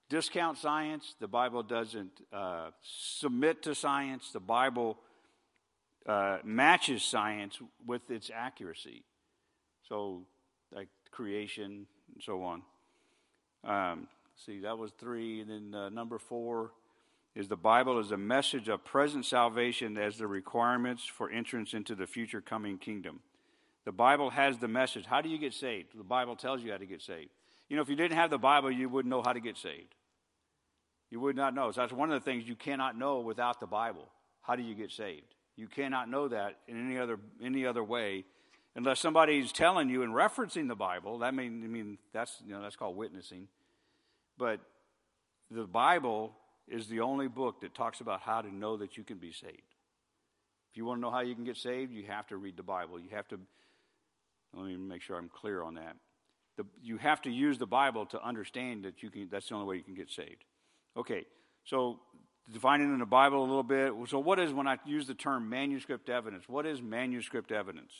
[0.09, 1.15] discount science.
[1.19, 4.31] The Bible doesn't uh, submit to science.
[4.31, 4.97] The Bible
[6.05, 9.03] uh, matches science with its accuracy.
[9.87, 10.23] So,
[10.73, 12.61] like creation and so on.
[13.63, 14.07] Um,
[14.45, 15.41] see, that was three.
[15.41, 16.71] And then uh, number four
[17.35, 21.95] is the Bible is a message of present salvation as the requirements for entrance into
[21.95, 23.21] the future coming kingdom.
[23.85, 25.05] The Bible has the message.
[25.05, 25.97] How do you get saved?
[25.97, 27.29] The Bible tells you how to get saved.
[27.69, 29.95] You know, if you didn't have the Bible, you wouldn't know how to get saved.
[31.09, 31.71] You would not know.
[31.71, 34.09] So that's one of the things you cannot know without the Bible.
[34.41, 35.35] How do you get saved?
[35.55, 38.25] You cannot know that in any other any other way,
[38.75, 41.19] unless somebody's telling you and referencing the Bible.
[41.19, 43.47] That mean I mean that's you know that's called witnessing.
[44.37, 44.61] But
[45.49, 46.33] the Bible
[46.67, 49.57] is the only book that talks about how to know that you can be saved.
[50.71, 52.63] If you want to know how you can get saved, you have to read the
[52.63, 52.99] Bible.
[52.99, 53.39] You have to.
[54.53, 55.95] Let me make sure I'm clear on that.
[56.57, 59.27] The, you have to use the Bible to understand that you can.
[59.29, 60.43] That's the only way you can get saved.
[60.95, 61.25] Okay,
[61.65, 61.99] so
[62.51, 63.93] defining in the Bible a little bit.
[64.07, 67.91] So, what is, when I use the term manuscript evidence, what is manuscript evidence?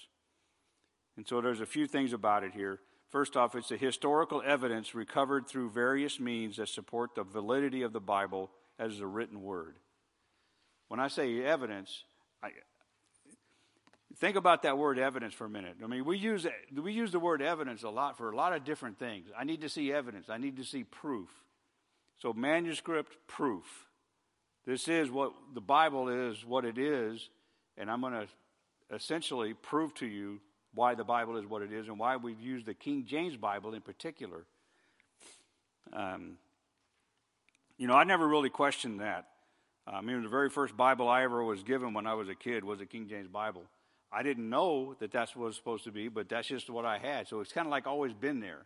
[1.18, 2.80] And so, there's a few things about it here.
[3.12, 7.92] First off, it's the historical evidence recovered through various means that support the validity of
[7.92, 9.76] the Bible as a written word.
[10.88, 12.06] When I say evidence,
[12.42, 12.52] I,
[14.18, 15.76] think about that word evidence for a minute.
[15.84, 18.64] I mean, we use, we use the word evidence a lot for a lot of
[18.64, 19.28] different things.
[19.38, 21.30] I need to see evidence, I need to see proof.
[22.18, 23.66] So, manuscript proof.
[24.66, 27.30] This is what the Bible is, what it is,
[27.78, 28.28] and I'm going to
[28.96, 30.40] essentially prove to you
[30.74, 33.74] why the Bible is what it is and why we've used the King James Bible
[33.74, 34.46] in particular.
[35.94, 36.38] Um,
[37.78, 39.28] you know, I never really questioned that.
[39.88, 42.64] I mean, the very first Bible I ever was given when I was a kid
[42.64, 43.64] was a King James Bible.
[44.12, 46.86] I didn't know that that's what it was supposed to be, but that's just what
[46.86, 47.28] I had.
[47.28, 48.66] So it's kind of like always been there.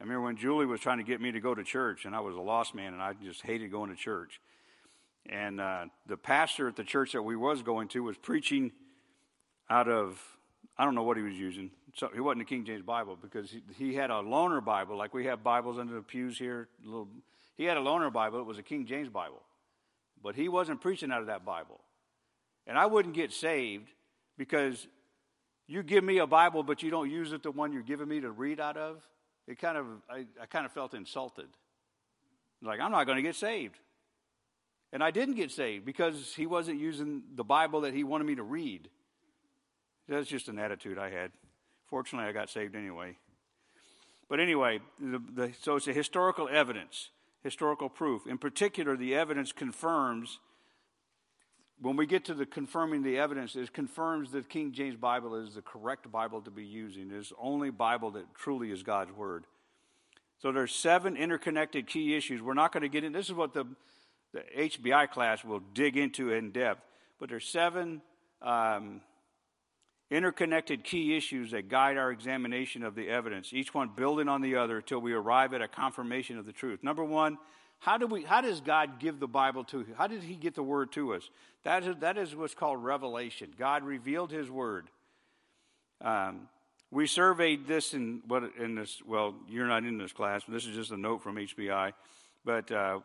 [0.00, 2.20] I remember when Julie was trying to get me to go to church, and I
[2.20, 4.40] was a lost man, and I just hated going to church.
[5.26, 8.72] And uh, the pastor at the church that we was going to was preaching
[9.70, 10.20] out of
[10.76, 11.70] I don't know what he was using.
[11.94, 15.14] So he wasn't a King James Bible because he, he had a loaner Bible, like
[15.14, 16.68] we have Bibles under the pews here.
[16.84, 17.08] Little,
[17.56, 18.40] he had a loaner Bible.
[18.40, 19.42] It was a King James Bible,
[20.22, 21.80] but he wasn't preaching out of that Bible.
[22.66, 23.88] And I wouldn't get saved
[24.36, 24.88] because
[25.68, 28.20] you give me a Bible, but you don't use it the one you're giving me
[28.20, 29.02] to read out of.
[29.46, 31.48] It kind of I, I kind of felt insulted.
[32.62, 33.78] Like I'm not going to get saved.
[34.92, 38.36] And I didn't get saved because he wasn't using the Bible that he wanted me
[38.36, 38.88] to read.
[40.08, 41.32] That's just an attitude I had.
[41.86, 43.16] Fortunately, I got saved anyway.
[44.28, 47.10] But anyway, the, the, so it's a historical evidence,
[47.42, 48.26] historical proof.
[48.26, 50.40] In particular, the evidence confirms,
[51.80, 55.54] when we get to the confirming the evidence, it confirms that King James Bible is
[55.54, 57.10] the correct Bible to be using.
[57.10, 59.44] It is the only Bible that truly is God's Word.
[60.40, 62.42] So there's seven interconnected key issues.
[62.42, 63.12] We're not going to get in.
[63.12, 63.66] This is what the
[64.34, 66.82] the HBI class will dig into in depth.
[67.18, 68.02] But there's seven
[68.42, 69.00] um,
[70.10, 74.56] interconnected key issues that guide our examination of the evidence, each one building on the
[74.56, 76.82] other until we arrive at a confirmation of the truth.
[76.82, 77.38] Number one,
[77.78, 80.62] how, do we, how does God give the Bible to How did He get the
[80.62, 81.28] Word to us?
[81.64, 83.52] That is, that is what's called revelation.
[83.58, 84.88] God revealed His Word.
[86.00, 86.48] Um,
[86.90, 89.02] we surveyed this in what in this.
[89.04, 91.92] Well, you're not in this class, but this is just a note from HBI.
[92.44, 93.00] But uh,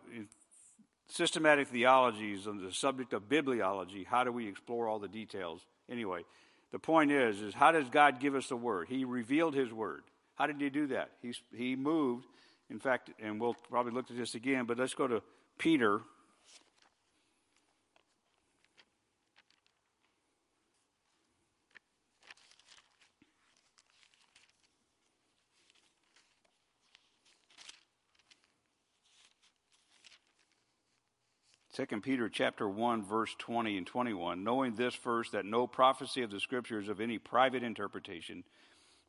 [1.08, 4.06] systematic theologies on the subject of bibliology.
[4.06, 5.62] How do we explore all the details?
[5.90, 6.22] Anyway,
[6.72, 8.88] the point is, is how does God give us the word?
[8.90, 10.04] He revealed his word.
[10.36, 11.12] How did he do that?
[11.22, 12.26] He, he moved.
[12.70, 15.22] In fact, and we'll probably look at this again, but let's go to
[15.58, 16.02] Peter.
[31.80, 36.30] 2 Peter chapter 1 verse 20 and 21, knowing this first that no prophecy of
[36.30, 38.44] the scriptures of any private interpretation,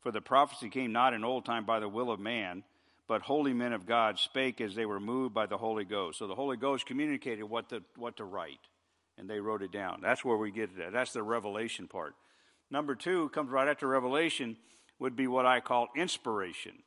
[0.01, 2.63] for the prophecy came not in old time by the will of man,
[3.09, 6.21] but holy men of God spake as they were moved by the Holy Ghost.
[6.21, 8.61] So the Holy Ghost communicated what to, what to write,
[9.19, 9.99] and they wrote it down.
[10.01, 10.93] That's where we get it.
[10.93, 12.15] That's the revelation part.
[12.71, 14.57] Number two comes right after revelation
[15.01, 16.85] would be what I call inspiration.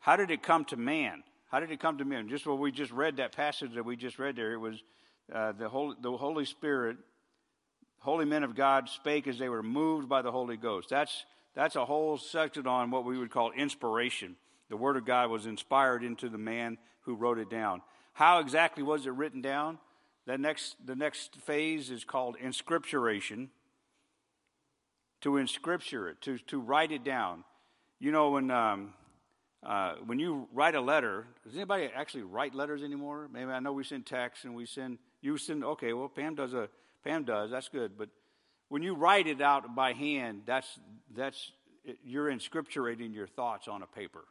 [0.00, 1.22] How did it come to man?
[1.50, 2.16] How did it come to me?
[2.28, 4.82] just what we just read that passage that we just read there, it was
[5.34, 6.96] uh, the, Holy, the Holy Spirit,
[7.98, 10.88] holy men of God spake as they were moved by the Holy Ghost.
[10.88, 11.24] That's,
[11.56, 14.36] that's a whole section on what we would call inspiration.
[14.68, 17.82] The Word of God was inspired into the man who wrote it down.
[18.12, 19.78] How exactly was it written down?
[20.26, 23.50] The next, the next phase is called inscripturation.
[25.22, 27.44] To inscripture it, to, to write it down.
[27.98, 28.94] You know, when um,
[29.62, 33.28] uh, when you write a letter, does anybody actually write letters anymore?
[33.32, 36.54] Maybe I know we send texts and we send, you send, okay, well, Pam does
[36.54, 36.68] a,
[37.04, 37.98] Pam does, that's good.
[37.98, 38.08] But
[38.68, 40.78] when you write it out by hand, that's,
[41.14, 41.52] that's,
[42.04, 44.24] you're inscripturating your thoughts on a paper.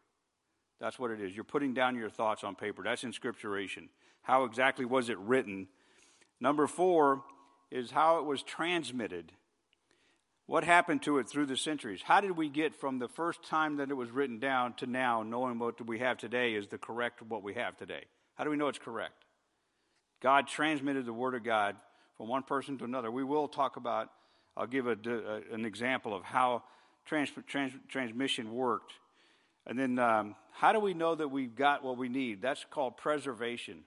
[0.79, 1.35] That's what it is.
[1.35, 2.81] You're putting down your thoughts on paper.
[2.83, 3.89] That's inscripturation.
[4.21, 5.67] How exactly was it written?
[6.39, 7.23] Number four
[7.69, 9.31] is how it was transmitted.
[10.49, 12.01] What happened to it through the centuries?
[12.03, 15.21] How did we get from the first time that it was written down to now,
[15.21, 18.05] knowing what we have today is the correct what we have today?
[18.33, 19.25] How do we know it's correct?
[20.23, 21.75] God transmitted the Word of God
[22.17, 23.11] from one person to another.
[23.11, 24.09] We will talk about,
[24.57, 26.63] I'll give a, a, an example of how
[27.05, 28.93] trans, trans, transmission worked.
[29.67, 32.41] And then, um, how do we know that we've got what we need?
[32.41, 33.83] That's called preservation.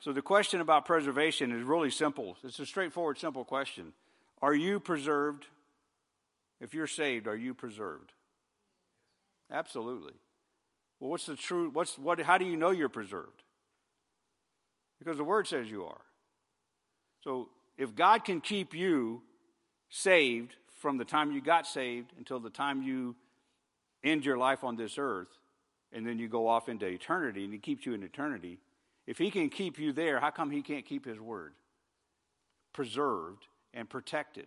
[0.00, 2.38] So, the question about preservation is really simple.
[2.42, 3.92] It's a straightforward, simple question.
[4.42, 5.46] Are you preserved?
[6.60, 8.12] If you're saved, are you preserved?
[9.50, 10.12] Absolutely.
[10.98, 11.74] Well, what's the truth?
[11.74, 12.20] What's what?
[12.20, 13.42] How do you know you're preserved?
[14.98, 16.00] Because the Word says you are.
[17.24, 17.48] So,
[17.78, 19.22] if God can keep you
[19.88, 23.16] saved from the time you got saved until the time you
[24.04, 25.28] end your life on this earth,
[25.92, 28.58] and then you go off into eternity, and He keeps you in eternity.
[29.06, 31.54] If He can keep you there, how come He can't keep His Word
[32.72, 34.46] preserved and protected.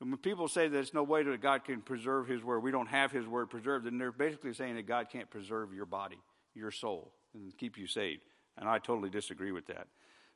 [0.00, 2.70] And when people say that there's no way that God can preserve His Word, we
[2.70, 6.18] don't have His Word preserved, then they're basically saying that God can't preserve your body,
[6.54, 8.22] your soul, and keep you saved.
[8.56, 9.88] And I totally disagree with that.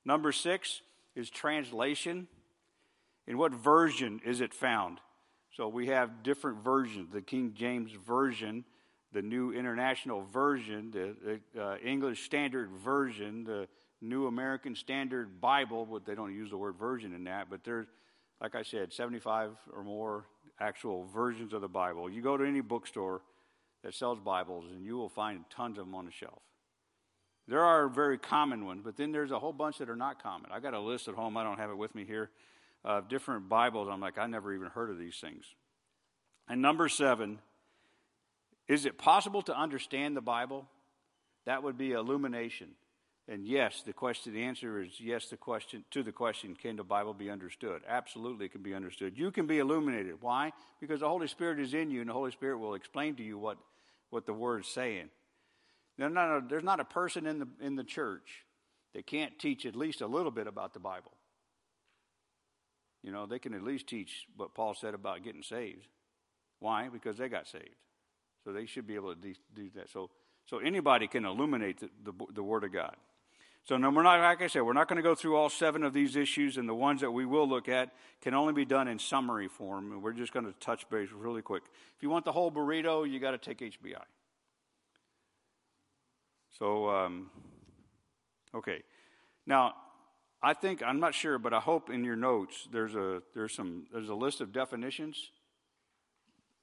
[0.04, 0.82] Number six
[1.14, 2.26] is translation.
[3.26, 4.98] In what version is it found?
[5.56, 8.64] So we have different versions the King James Version,
[9.12, 13.68] the New International Version, the, the uh, English Standard Version, the
[14.02, 17.86] New American Standard Bible, but they don't use the word version in that, but there's,
[18.40, 20.24] like I said, 75 or more
[20.58, 22.10] actual versions of the Bible.
[22.10, 23.22] You go to any bookstore
[23.84, 26.42] that sells Bibles, and you will find tons of them on the shelf.
[27.48, 30.50] There are very common ones, but then there's a whole bunch that are not common.
[30.52, 32.30] I got a list at home, I don't have it with me here,
[32.84, 33.88] of different Bibles.
[33.90, 35.44] I'm like, I never even heard of these things.
[36.48, 37.38] And number seven,
[38.68, 40.66] is it possible to understand the Bible?
[41.44, 42.68] That would be illumination.
[43.28, 45.26] And yes, the question, the answer is yes.
[45.26, 47.82] The question to the question, can the Bible be understood?
[47.88, 49.16] Absolutely, it can be understood.
[49.16, 50.16] You can be illuminated.
[50.20, 50.52] Why?
[50.80, 53.38] Because the Holy Spirit is in you, and the Holy Spirit will explain to you
[53.38, 53.58] what
[54.10, 55.08] what the Word is saying.
[55.96, 58.44] There's not a, there's not a person in the in the church
[58.94, 61.12] that can't teach at least a little bit about the Bible.
[63.02, 65.86] You know, they can at least teach what Paul said about getting saved.
[66.58, 66.88] Why?
[66.88, 67.76] Because they got saved,
[68.44, 69.90] so they should be able to do that.
[69.90, 70.10] So,
[70.46, 72.96] so anybody can illuminate the, the, the Word of God.
[73.64, 75.84] So, no, we're not, like I said, we're not going to go through all seven
[75.84, 78.88] of these issues, and the ones that we will look at can only be done
[78.88, 81.62] in summary form, and we're just going to touch base really quick.
[81.96, 84.02] If you want the whole burrito, you got to take HBI.
[86.58, 87.30] So, um,
[88.52, 88.82] okay.
[89.46, 89.74] Now,
[90.42, 93.86] I think I'm not sure, but I hope in your notes there's a there's some
[93.92, 95.30] there's a list of definitions.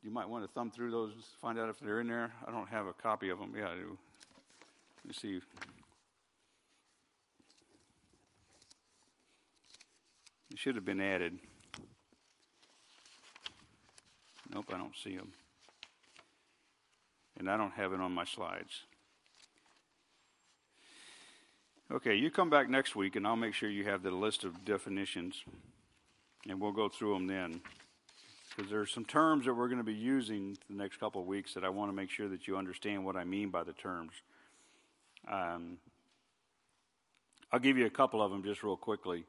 [0.04, 2.32] You might want to thumb through those, find out if they're in there.
[2.45, 3.54] I don't have a copy of them.
[3.58, 3.97] Yeah, I do.
[5.04, 5.41] Let me see.
[10.52, 11.38] It should have been added.
[14.52, 15.32] Nope, I don't see them.
[17.38, 18.84] And I don't have it on my slides.
[21.91, 24.66] Okay, you come back next week and I'll make sure you have the list of
[24.66, 25.43] definitions
[26.47, 27.62] and we'll go through them then.
[28.56, 31.28] Because there are some terms that we're going to be using the next couple of
[31.28, 33.74] weeks that I want to make sure that you understand what I mean by the
[33.74, 34.12] terms.
[35.32, 35.78] Um,
[37.52, 39.26] I'll give you a couple of them just real quickly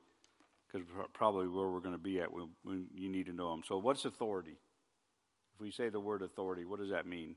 [0.70, 2.28] because probably where we're going to be at
[2.64, 3.62] you need to know them.
[3.66, 4.58] So, what's authority?
[5.54, 7.36] If we say the word authority, what does that mean?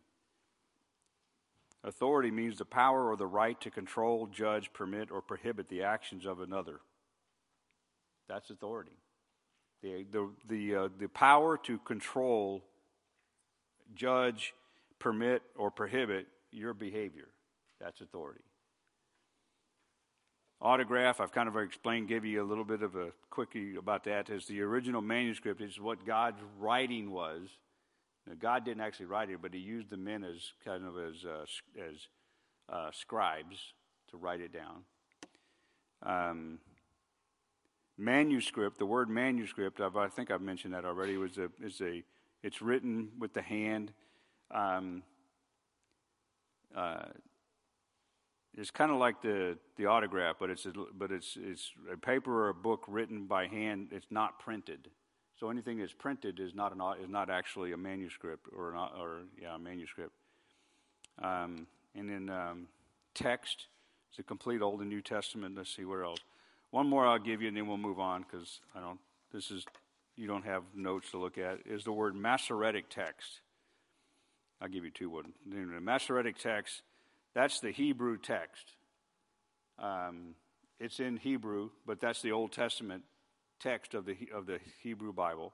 [1.84, 6.26] Authority means the power or the right to control, judge, permit, or prohibit the actions
[6.26, 6.80] of another.
[8.30, 8.98] That's authority.
[9.82, 12.64] The, the, the, uh, the power to control,
[13.96, 14.54] judge,
[14.98, 17.28] permit, or prohibit your behavior.
[17.82, 18.46] That's authority.
[20.64, 24.30] Autograph, I've kind of explained, gave you a little bit of a quickie about that.
[24.30, 27.42] Is the original manuscript is what God's writing was.
[28.26, 31.26] Now, God didn't actually write it, but He used the men as kind of as
[31.26, 31.44] uh,
[31.78, 32.08] as
[32.70, 33.58] uh, scribes
[34.12, 34.86] to write it down.
[36.02, 36.60] Um,
[37.98, 41.18] manuscript, the word manuscript, I've, i think I've mentioned that already.
[41.18, 42.04] Was a is a
[42.42, 43.92] it's written with the hand.
[44.50, 45.04] Um,
[46.74, 47.08] uh,
[48.56, 52.46] it's kind of like the, the autograph, but it's a, but it's it's a paper
[52.46, 53.88] or a book written by hand.
[53.92, 54.90] It's not printed,
[55.40, 59.22] so anything that's printed is not an is not actually a manuscript or an, or
[59.42, 60.14] yeah a manuscript.
[61.22, 62.68] Um, and then um,
[63.16, 63.68] text,
[64.10, 65.56] it's a complete Old and New Testament.
[65.58, 66.20] Let's see where else.
[66.72, 69.00] One more I'll give you, and then we'll move on because I don't.
[69.34, 69.66] This is
[70.16, 71.60] you don't have notes to look at.
[71.66, 73.42] Is the word Masoretic text.
[74.62, 75.10] I'll give you two.
[75.10, 75.34] One.
[75.50, 76.84] The Masoretic text
[77.34, 78.74] that's the Hebrew text.
[79.80, 80.36] Um,
[80.80, 83.04] it's in Hebrew, but that's the Old Testament
[83.60, 85.54] text of the, of the Hebrew Bible.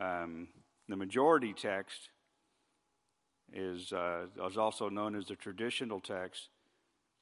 [0.00, 0.48] Um,
[0.88, 2.10] the majority text
[3.52, 6.48] is, uh, is also known as the traditional text.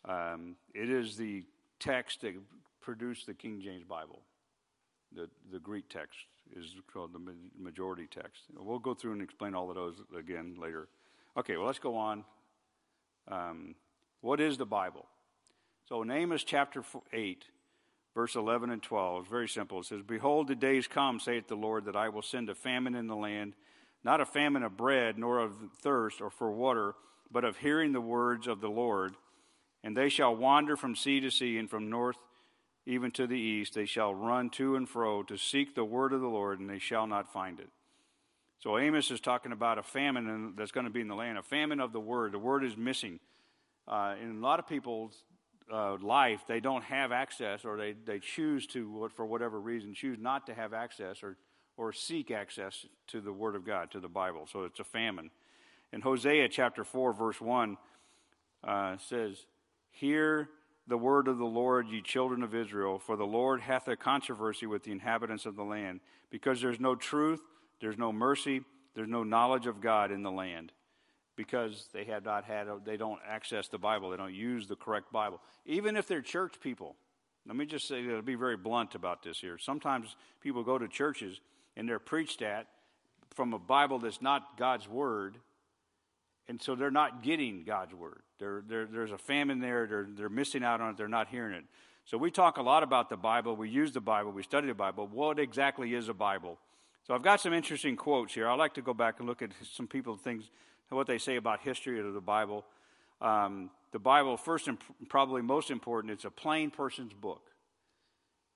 [0.05, 1.44] Um, it is the
[1.80, 2.34] text that
[2.80, 4.22] produced the King James Bible.
[5.14, 6.18] The, the Greek text
[6.55, 8.42] is called the majority text.
[8.55, 10.88] We'll go through and explain all of those again later.
[11.36, 12.24] Okay, well, let's go on.
[13.30, 13.74] Um,
[14.20, 15.06] what is the Bible?
[15.88, 17.44] So in Amos chapter 8,
[18.14, 19.80] verse 11 and 12, it's very simple.
[19.80, 22.94] It says, Behold, the days come, saith the Lord, that I will send a famine
[22.94, 23.54] in the land,
[24.04, 26.94] not a famine of bread, nor of thirst or for water,
[27.30, 29.14] but of hearing the words of the Lord.
[29.84, 32.18] And they shall wander from sea to sea, and from north
[32.88, 33.74] even to the east.
[33.74, 36.78] They shall run to and fro to seek the word of the Lord, and they
[36.78, 37.68] shall not find it.
[38.61, 41.42] So Amos is talking about a famine that's going to be in the land, a
[41.42, 42.32] famine of the word.
[42.32, 43.20] The word is missing.
[43.86, 45.14] Uh, in a lot of people's
[45.72, 50.18] uh, life, they don't have access, or they, they choose to, for whatever reason, choose
[50.18, 51.36] not to have access or,
[51.76, 54.48] or seek access to the Word of God, to the Bible.
[54.50, 55.30] So it's a famine.
[55.92, 57.76] In Hosea chapter 4, verse 1,
[58.64, 59.46] uh, says,
[59.92, 60.48] Hear
[60.88, 64.66] the word of the Lord, ye children of Israel, for the Lord hath a controversy
[64.66, 66.00] with the inhabitants of the land,
[66.30, 67.40] because there's no truth
[67.80, 68.62] there's no mercy.
[68.94, 70.72] There's no knowledge of God in the land
[71.36, 74.10] because they have not had, a, they don't access the Bible.
[74.10, 75.40] They don't use the correct Bible.
[75.66, 76.96] Even if they're church people.
[77.46, 79.56] Let me just say, to be very blunt about this here.
[79.56, 81.40] Sometimes people go to churches
[81.76, 82.66] and they're preached at
[83.34, 85.38] from a Bible that's not God's Word,
[86.48, 88.22] and so they're not getting God's Word.
[88.38, 91.54] They're, they're, there's a famine there, they're, they're missing out on it, they're not hearing
[91.54, 91.64] it.
[92.04, 94.74] So we talk a lot about the Bible, we use the Bible, we study the
[94.74, 95.06] Bible.
[95.06, 96.58] What exactly is a Bible?
[97.07, 98.49] So I've got some interesting quotes here.
[98.49, 100.51] I like to go back and look at some people things
[100.90, 102.64] what they say about history of the Bible.
[103.20, 104.78] Um, the Bible, first and
[105.09, 107.42] probably most important, it's a plain person's book.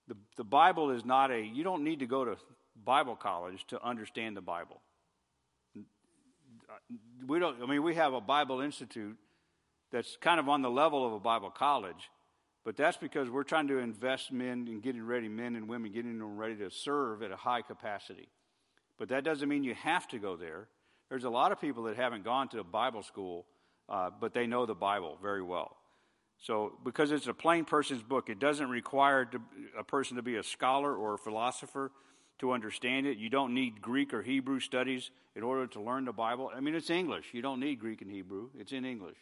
[0.09, 2.36] The, the Bible is not a, you don't need to go to
[2.84, 4.80] Bible college to understand the Bible.
[7.26, 9.16] We don't, I mean, we have a Bible Institute
[9.90, 12.11] that's kind of on the level of a Bible college,
[12.64, 16.18] but that's because we're trying to invest men in getting ready, men and women getting
[16.18, 18.28] them ready to serve at a high capacity.
[18.98, 20.68] But that doesn't mean you have to go there.
[21.08, 23.46] There's a lot of people that haven't gone to a Bible school,
[23.88, 25.76] uh, but they know the Bible very well.
[26.38, 29.40] So, because it's a plain person's book, it doesn't require to,
[29.78, 31.92] a person to be a scholar or a philosopher
[32.38, 33.18] to understand it.
[33.18, 36.50] You don't need Greek or Hebrew studies in order to learn the Bible.
[36.54, 37.26] I mean, it's English.
[37.32, 39.18] You don't need Greek and Hebrew, it's in English.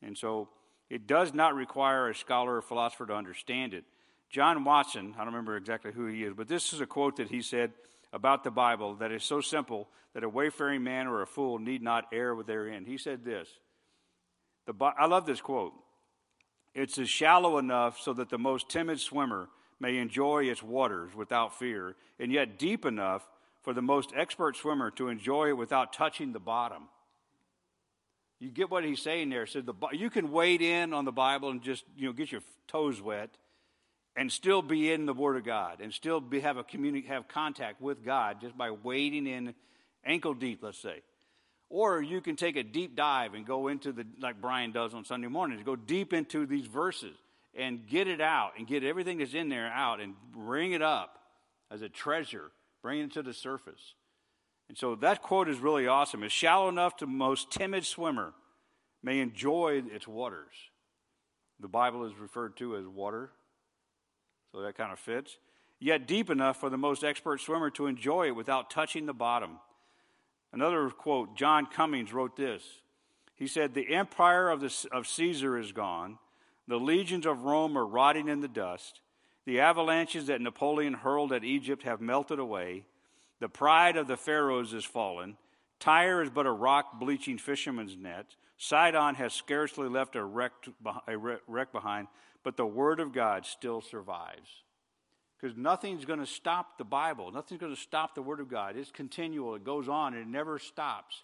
[0.00, 0.48] And so,
[0.92, 3.84] it does not require a scholar or philosopher to understand it.
[4.28, 7.30] John Watson, I don't remember exactly who he is, but this is a quote that
[7.30, 7.72] he said
[8.12, 11.80] about the Bible that is so simple that a wayfaring man or a fool need
[11.80, 12.84] not err therein.
[12.84, 13.48] He said this.
[14.66, 15.72] The, I love this quote.
[16.74, 19.48] It's as shallow enough so that the most timid swimmer
[19.80, 23.26] may enjoy its waters without fear, and yet deep enough
[23.62, 26.88] for the most expert swimmer to enjoy it without touching the bottom.
[28.42, 29.46] You get what he's saying there.
[29.46, 32.40] So the, you can wade in on the Bible and just you know get your
[32.66, 33.30] toes wet,
[34.16, 37.28] and still be in the Word of God and still be, have a communi- have
[37.28, 39.54] contact with God just by wading in
[40.04, 41.02] ankle deep, let's say.
[41.70, 45.04] Or you can take a deep dive and go into the like Brian does on
[45.04, 47.14] Sunday mornings, go deep into these verses
[47.54, 51.20] and get it out and get everything that's in there out and bring it up
[51.70, 52.50] as a treasure,
[52.82, 53.94] bring it to the surface.
[54.72, 56.22] And so that quote is really awesome.
[56.22, 58.32] It's shallow enough to most timid swimmer
[59.02, 60.54] may enjoy its waters.
[61.60, 63.32] The Bible is referred to as water,
[64.50, 65.36] so that kind of fits.
[65.78, 69.58] Yet deep enough for the most expert swimmer to enjoy it without touching the bottom.
[70.54, 72.62] Another quote John Cummings wrote this.
[73.34, 76.16] He said, The empire of, the, of Caesar is gone,
[76.66, 79.02] the legions of Rome are rotting in the dust,
[79.44, 82.86] the avalanches that Napoleon hurled at Egypt have melted away,
[83.42, 85.36] the pride of the pharaohs is fallen.
[85.80, 88.36] Tyre is but a rock bleaching fisherman's net.
[88.56, 90.52] Sidon has scarcely left a wreck,
[91.08, 92.06] a wreck behind,
[92.44, 94.48] but the word of God still survives.
[95.40, 97.32] Because nothing's going to stop the Bible.
[97.32, 98.76] Nothing's going to stop the word of God.
[98.76, 99.56] It's continual.
[99.56, 100.14] It goes on.
[100.14, 101.22] It never stops.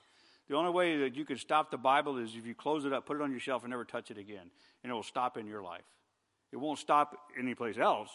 [0.48, 3.06] The only way that you can stop the Bible is if you close it up,
[3.06, 4.50] put it on your shelf, and never touch it again.
[4.82, 5.84] And it will stop in your life.
[6.50, 8.10] It won't stop anyplace else,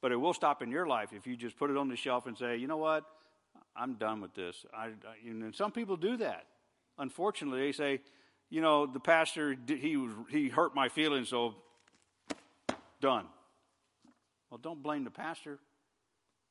[0.00, 2.26] but it will stop in your life if you just put it on the shelf
[2.26, 3.04] and say, you know what?
[3.76, 4.64] I'm done with this.
[4.74, 4.90] I, I,
[5.26, 6.46] and some people do that.
[6.98, 8.00] Unfortunately, they say,
[8.50, 9.98] you know, the pastor, he,
[10.30, 11.54] he hurt my feelings, so
[13.00, 13.26] done.
[14.50, 15.58] Well, don't blame the pastor.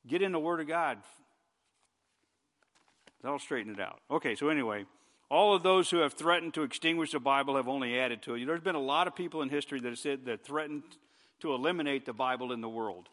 [0.06, 0.98] Get in the Word of God.
[3.22, 4.00] That'll straighten it out.
[4.10, 4.84] Okay, so anyway,
[5.30, 8.44] all of those who have threatened to extinguish the Bible have only added to it.
[8.44, 10.82] There's been a lot of people in history that have said that threatened
[11.40, 13.08] to eliminate the Bible in the world.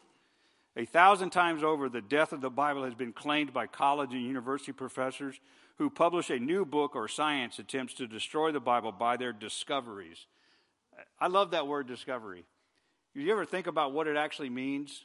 [0.76, 4.22] A thousand times over, the death of the Bible has been claimed by college and
[4.22, 5.40] university professors
[5.78, 10.26] who publish a new book or science attempts to destroy the Bible by their discoveries.
[11.18, 12.44] I love that word discovery.
[13.14, 15.04] You ever think about what it actually means?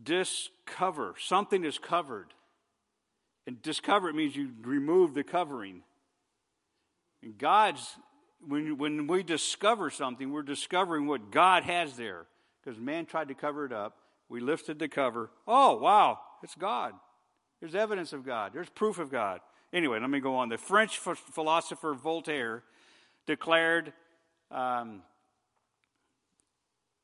[0.00, 1.14] Discover.
[1.18, 2.32] Something is covered.
[3.46, 5.82] And discover it means you remove the covering.
[7.22, 7.96] And God's,
[8.46, 12.26] when, when we discover something, we're discovering what God has there.
[12.62, 13.96] Because man tried to cover it up.
[14.28, 15.30] We lifted the cover.
[15.46, 16.94] Oh, wow, it's God.
[17.60, 19.40] There's evidence of God, there's proof of God.
[19.72, 20.48] Anyway, let me go on.
[20.48, 22.62] The French philosopher Voltaire
[23.26, 23.92] declared.
[24.50, 25.02] Um,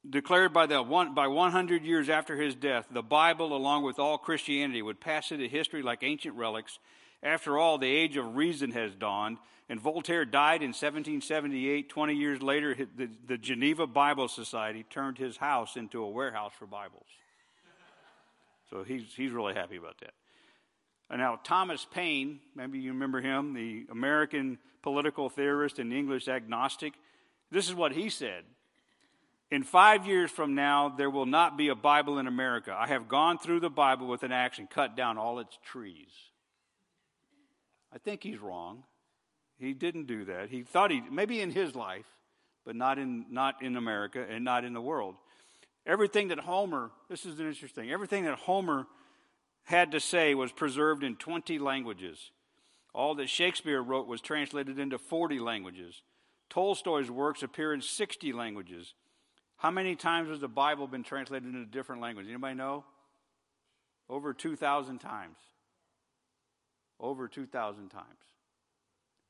[0.09, 4.19] declared by, the one, by 100 years after his death, the Bible, along with all
[4.19, 6.79] Christianity, would pass into history like ancient relics.
[7.23, 11.89] After all, the age of reason has dawned, and Voltaire died in 1778.
[11.89, 16.67] 20 years later, the, the Geneva Bible Society turned his house into a warehouse for
[16.67, 17.07] Bibles.
[18.71, 20.13] So he's, he's really happy about that.
[21.11, 26.95] And now, Thomas Paine, maybe you remember him, the American political theorist and English agnostic,
[27.51, 28.45] this is what he said.
[29.51, 32.75] In five years from now, there will not be a Bible in America.
[32.77, 36.11] I have gone through the Bible with an axe and cut down all its trees.
[37.93, 38.83] I think he's wrong.
[39.65, 40.51] He didn't do that.
[40.51, 42.07] He thought he maybe in his life,
[42.65, 45.17] but not in not in America and not in the world.
[45.87, 47.91] Everything that Homer, this is interesting.
[47.91, 48.87] Everything that Homer
[49.65, 52.31] had to say was preserved in 20 languages.
[52.95, 56.03] All that Shakespeare wrote was translated into 40 languages.
[56.49, 58.95] Tolstoy's works appear in 60 languages.
[59.57, 62.31] How many times has the Bible been translated into different languages?
[62.31, 62.85] Anybody know?
[64.09, 65.37] Over 2,000 times.
[67.01, 68.07] Over 2,000 times.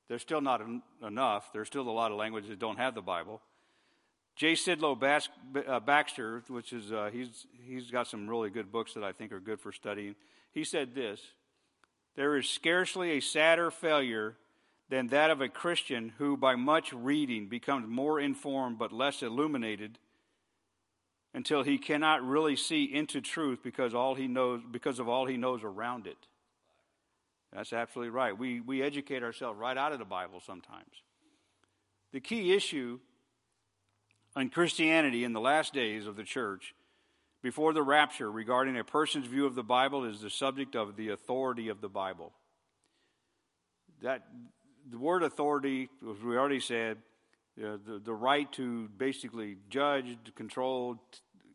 [0.08, 1.50] There's still not en- enough.
[1.52, 3.40] There's still a lot of languages that don't have the Bible.
[4.36, 4.54] J.
[4.54, 5.28] Sidlow Bas-
[5.66, 9.32] uh, Baxter, which is, uh, he's, he's got some really good books that I think
[9.32, 10.16] are good for studying.
[10.52, 11.20] He said this
[12.16, 14.36] There is scarcely a sadder failure
[14.88, 19.98] than that of a Christian who, by much reading, becomes more informed but less illuminated
[21.32, 25.36] until he cannot really see into truth because all he knows because of all he
[25.36, 26.18] knows around it.
[27.54, 28.36] That's absolutely right.
[28.36, 31.02] We, we educate ourselves right out of the Bible sometimes.
[32.12, 32.98] The key issue
[34.36, 36.74] in Christianity in the last days of the church
[37.42, 41.10] before the rapture regarding a person's view of the Bible is the subject of the
[41.10, 42.32] authority of the Bible.
[44.02, 44.22] That
[44.90, 46.98] the word authority, as we already said,
[47.56, 50.96] the, the, the right to basically judge, control,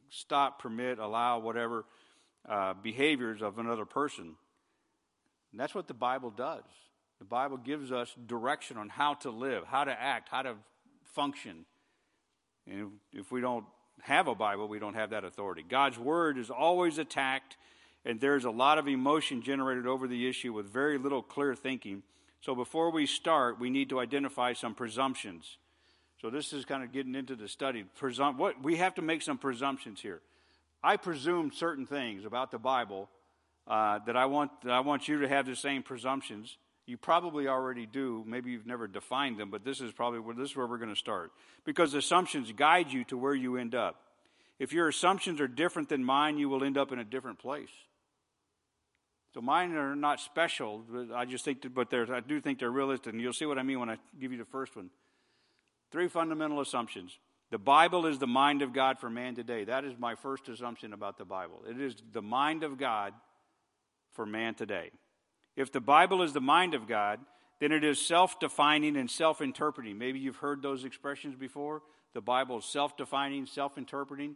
[0.10, 1.86] stop, permit, allow, whatever
[2.48, 4.36] uh, behaviors of another person.
[5.52, 6.64] And that's what the Bible does.
[7.20, 10.56] The Bible gives us direction on how to live, how to act, how to
[11.04, 11.66] function.
[12.66, 13.66] And if we don't
[14.02, 15.64] have a Bible, we don't have that authority.
[15.68, 17.58] God's Word is always attacked,
[18.06, 22.04] and there's a lot of emotion generated over the issue with very little clear thinking.
[22.42, 25.58] So before we start, we need to identify some presumptions.
[26.22, 27.86] So this is kind of getting into the study.
[28.00, 30.22] Presum- what, we have to make some presumptions here.
[30.82, 33.10] I presume certain things about the Bible
[33.70, 36.58] uh, that I want that I want you to have the same presumptions.
[36.88, 38.24] You probably already do.
[38.26, 40.90] Maybe you've never defined them, but this is probably where this is where we're going
[40.90, 41.32] to start
[41.64, 44.02] because assumptions guide you to where you end up.
[44.58, 47.70] If your assumptions are different than mine, you will end up in a different place.
[49.34, 50.84] So mine are not special.
[51.14, 53.64] I just think, that, but I do think they're realistic, and you'll see what I
[53.64, 54.90] mean when I give you the first one.
[55.92, 57.18] Three fundamental assumptions.
[57.52, 59.64] The Bible is the mind of God for man today.
[59.64, 61.64] That is my first assumption about the Bible.
[61.68, 63.14] It is the mind of God
[64.20, 64.92] for man today.
[65.56, 67.22] If the Bible is the mind of God,
[67.62, 69.98] then it is self defining and self interpreting.
[69.98, 71.84] Maybe you've heard those expressions before.
[72.14, 74.36] The Bible is self defining, self interpreting.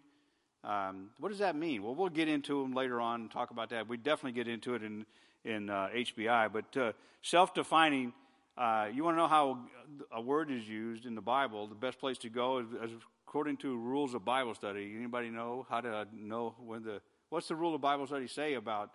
[0.64, 1.84] Um, what does that mean?
[1.84, 3.90] Well, we'll get into them later on and talk about that.
[3.90, 5.06] We definitely get into it in,
[5.44, 6.54] in uh, HBI.
[6.54, 8.14] But uh, self defining,
[8.58, 9.66] uh, you want to know how
[10.14, 13.58] a word is used in the Bible, the best place to go is, is according
[13.58, 14.94] to rules of Bible study.
[14.98, 18.90] Anybody know how to know when the, what's the rule of Bible study say about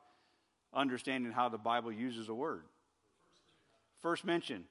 [0.74, 2.62] understanding how the Bible uses a word?
[4.00, 4.64] First mention.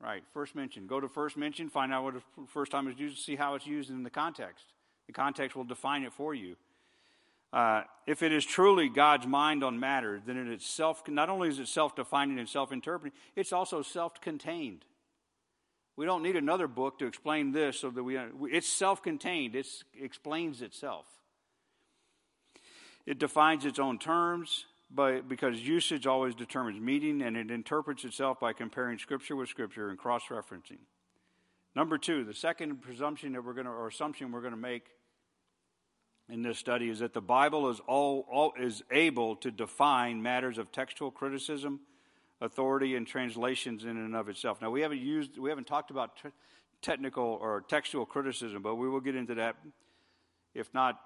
[0.00, 0.88] Right, first mention.
[0.88, 3.66] Go to first mention, find out what the first time it's used, see how it's
[3.66, 4.64] used in the context.
[5.06, 6.56] The context will define it for you.
[7.52, 11.48] Uh, if it is truly God's mind on matters, then it is self, not only
[11.48, 14.84] is it self defining and self interpreting, it's also self contained.
[15.94, 18.18] We don't need another book to explain this so that we,
[18.50, 19.66] it's self contained, it
[20.00, 21.04] explains itself.
[23.04, 24.64] It defines its own terms,
[24.94, 29.88] but because usage always determines meaning, and it interprets itself by comparing Scripture with Scripture
[29.88, 30.78] and cross referencing.
[31.74, 34.84] Number two, the second presumption that we're going to, or assumption we're going to make
[36.28, 40.58] in this study is that the Bible is, all, all, is able to define matters
[40.58, 41.80] of textual criticism,
[42.40, 44.60] authority, and translations in and of itself.
[44.60, 46.28] Now, we haven't used, we haven't talked about t-
[46.82, 49.56] technical or textual criticism, but we will get into that.
[50.54, 51.00] If not,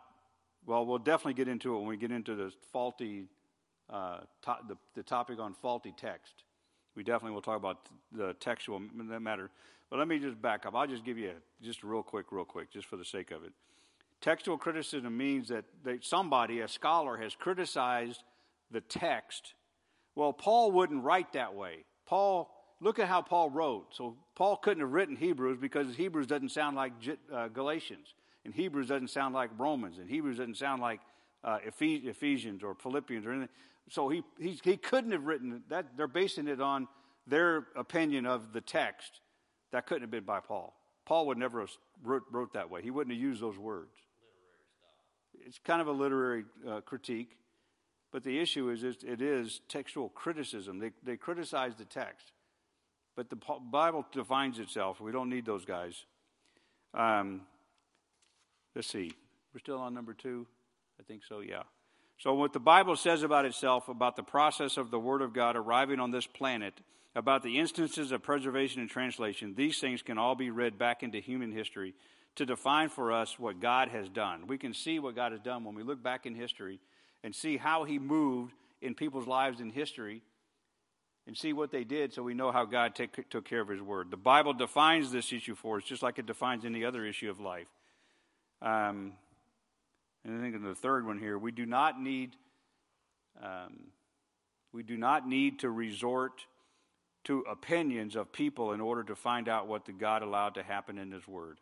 [0.67, 3.27] well, we'll definitely get into it when we get into the faulty,
[3.91, 6.45] uh, to- the, the topic on faulty text.
[6.95, 9.51] We definitely will talk about the textual matter.
[9.91, 10.75] But let me just back up.
[10.75, 13.45] I'll just give you a, just real quick, real quick, just for the sake of
[13.45, 13.53] it.
[14.21, 18.23] Textual criticism means that they, somebody, a scholar, has criticized
[18.71, 19.55] the text.
[20.15, 21.85] Well, Paul wouldn't write that way.
[22.07, 23.95] Paul, look at how Paul wrote.
[23.95, 26.93] So Paul couldn't have written Hebrews because Hebrews doesn't sound like
[27.33, 28.15] uh, Galatians,
[28.45, 31.01] and Hebrews doesn't sound like Romans, and Hebrews doesn't sound like
[31.45, 33.49] uh, Ephesians or Philippians or anything.
[33.89, 35.97] So he, he, he couldn't have written that.
[35.97, 36.89] They're basing it on
[37.27, 39.21] their opinion of the text.
[39.73, 40.75] That couldn't have been by Paul.
[41.05, 41.71] Paul would never have
[42.03, 42.83] wrote, wrote that way.
[42.83, 43.97] He wouldn't have used those words
[45.47, 47.37] it's kind of a literary uh, critique,
[48.13, 50.79] but the issue is it is textual criticism.
[50.79, 52.33] They, they criticize the text,
[53.15, 53.39] but the
[53.71, 55.01] Bible defines itself.
[55.01, 56.05] We don't need those guys.
[56.93, 57.43] Um,
[58.75, 59.13] let's see.
[59.55, 60.47] We're still on number two?
[61.01, 61.63] I think so, yeah.
[62.19, 65.55] So, what the Bible says about itself, about the process of the Word of God
[65.55, 66.75] arriving on this planet,
[67.15, 71.19] about the instances of preservation and translation, these things can all be read back into
[71.19, 71.95] human history
[72.37, 74.47] to define for us what God has done.
[74.47, 76.81] We can see what God has done when we look back in history
[77.23, 80.23] and see how He moved in people's lives in history
[81.27, 83.81] and see what they did so we know how God take, took care of His
[83.83, 84.11] Word.
[84.11, 87.41] The Bible defines this issue for us just like it defines any other issue of
[87.41, 87.67] life.
[88.63, 89.13] Um,
[90.27, 92.37] and I think in the third one here, we do not need.
[93.43, 93.93] Um,
[94.73, 96.45] we do not need to resort
[97.25, 100.99] to opinions of people in order to find out what the God allowed to happen
[100.99, 101.59] in His Word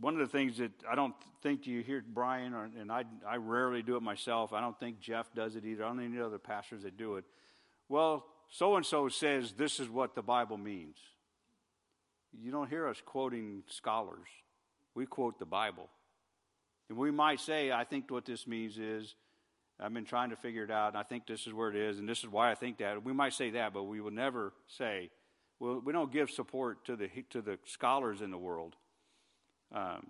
[0.00, 3.36] one of the things that I don't think you hear Brian, or, and I, I
[3.36, 4.52] rarely do it myself.
[4.52, 5.84] I don't think Jeff does it either.
[5.84, 7.24] I don't know any other pastors that do it.
[7.88, 10.96] Well, so and so says this is what the Bible means.
[12.32, 14.28] You don't hear us quoting scholars.
[14.94, 15.88] We quote the Bible.
[16.88, 19.14] And we might say, I think what this means is,
[19.78, 21.98] I've been trying to figure it out, and I think this is where it is,
[21.98, 23.02] and this is why I think that.
[23.02, 25.10] We might say that, but we will never say,
[25.58, 28.76] well, we don't give support to the, to the scholars in the world.
[29.74, 30.08] Um,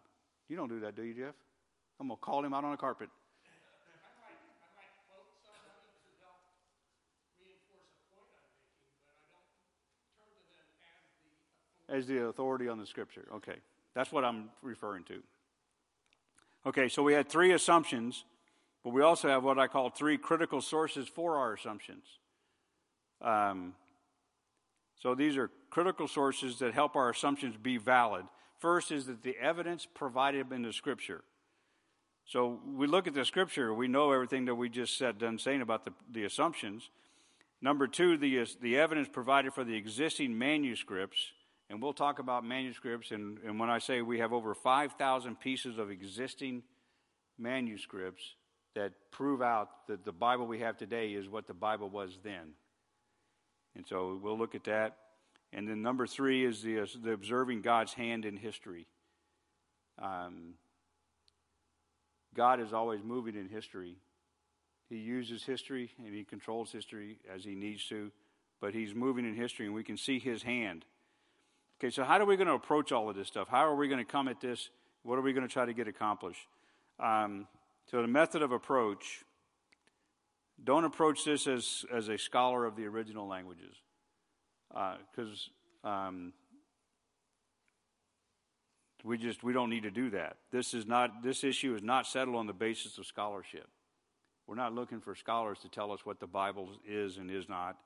[0.49, 1.35] you don't do that, do you, Jeff?
[2.01, 3.11] I'm going to call him out on the carpet.
[11.91, 13.26] as the authority on the scripture.
[13.35, 13.57] Okay,
[13.95, 15.22] that's what I'm referring to.
[16.66, 18.24] Okay, so we had three assumptions,
[18.84, 22.05] but we also have what I call three critical sources for our assumptions.
[23.22, 23.74] Um,
[25.01, 28.26] so these are critical sources that help our assumptions be valid.
[28.59, 31.22] First is that the evidence provided in the scripture.
[32.26, 35.62] So we look at the scripture, we know everything that we just said, done saying
[35.62, 36.91] about the, the assumptions.
[37.62, 41.32] Number two, the, the evidence provided for the existing manuscripts.
[41.70, 43.12] And we'll talk about manuscripts.
[43.12, 46.64] And, and when I say we have over 5,000 pieces of existing
[47.38, 48.34] manuscripts
[48.74, 52.54] that prove out that the Bible we have today is what the Bible was then.
[53.76, 54.96] And so we'll look at that.
[55.52, 58.88] And then number three is the, the observing God's hand in history.
[60.00, 60.54] Um,
[62.34, 63.96] God is always moving in history.
[64.88, 68.10] He uses history and he controls history as he needs to,
[68.60, 70.84] but he's moving in history and we can see his hand.
[71.81, 73.49] Okay, so how are we going to approach all of this stuff?
[73.49, 74.68] How are we going to come at this?
[75.03, 76.47] What are we going to try to get accomplished?
[76.99, 77.47] Um,
[77.91, 79.24] so, the method of approach
[80.62, 83.74] don't approach this as, as a scholar of the original languages.
[84.68, 85.49] Because
[85.83, 86.35] uh, um,
[89.03, 90.37] we just we don't need to do that.
[90.53, 93.66] This is not this issue is not settled on the basis of scholarship.
[94.47, 97.78] We're not looking for scholars to tell us what the Bible is and is not.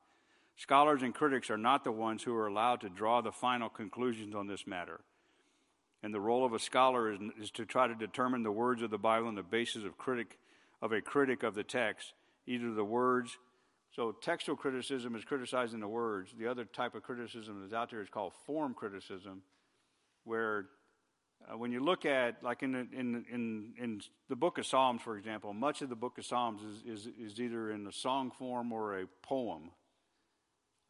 [0.57, 4.35] Scholars and critics are not the ones who are allowed to draw the final conclusions
[4.35, 5.01] on this matter.
[6.03, 8.91] And the role of a scholar is, is to try to determine the words of
[8.91, 10.39] the Bible on the basis of critic
[10.83, 12.13] of a critic of the text,
[12.47, 13.39] either the words.
[13.97, 16.31] So textual criticism is criticizing the words.
[16.39, 19.41] The other type of criticism that's out there is called form criticism,
[20.25, 20.67] where
[21.51, 25.01] uh, when you look at, like in the, in, in, in the book of Psalms,
[25.01, 28.31] for example, much of the book of Psalms is, is, is either in a song
[28.39, 29.71] form or a poem.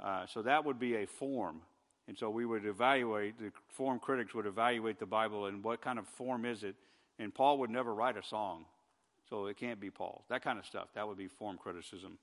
[0.02, 1.60] Uh, so that would be a form.
[2.06, 5.98] And so we would evaluate, the form critics would evaluate the Bible and what kind
[5.98, 6.74] of form is it.
[7.18, 8.66] And Paul would never write a song.
[9.30, 10.24] So it can't be Paul's.
[10.28, 10.88] That kind of stuff.
[10.94, 12.18] That would be form criticism.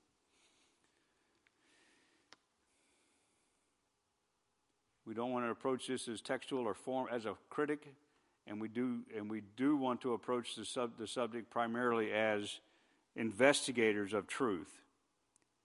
[5.04, 7.88] We don't want to approach this as textual or form as a critic
[8.46, 12.60] and we do and we do want to approach the, sub, the subject primarily as
[13.16, 14.81] investigators of truth.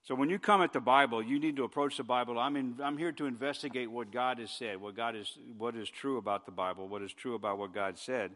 [0.07, 2.39] So when you come at the Bible, you need to approach the Bible.
[2.39, 5.89] I'm in, I'm here to investigate what God has said, what God is what is
[5.89, 8.31] true about the Bible, what is true about what God said,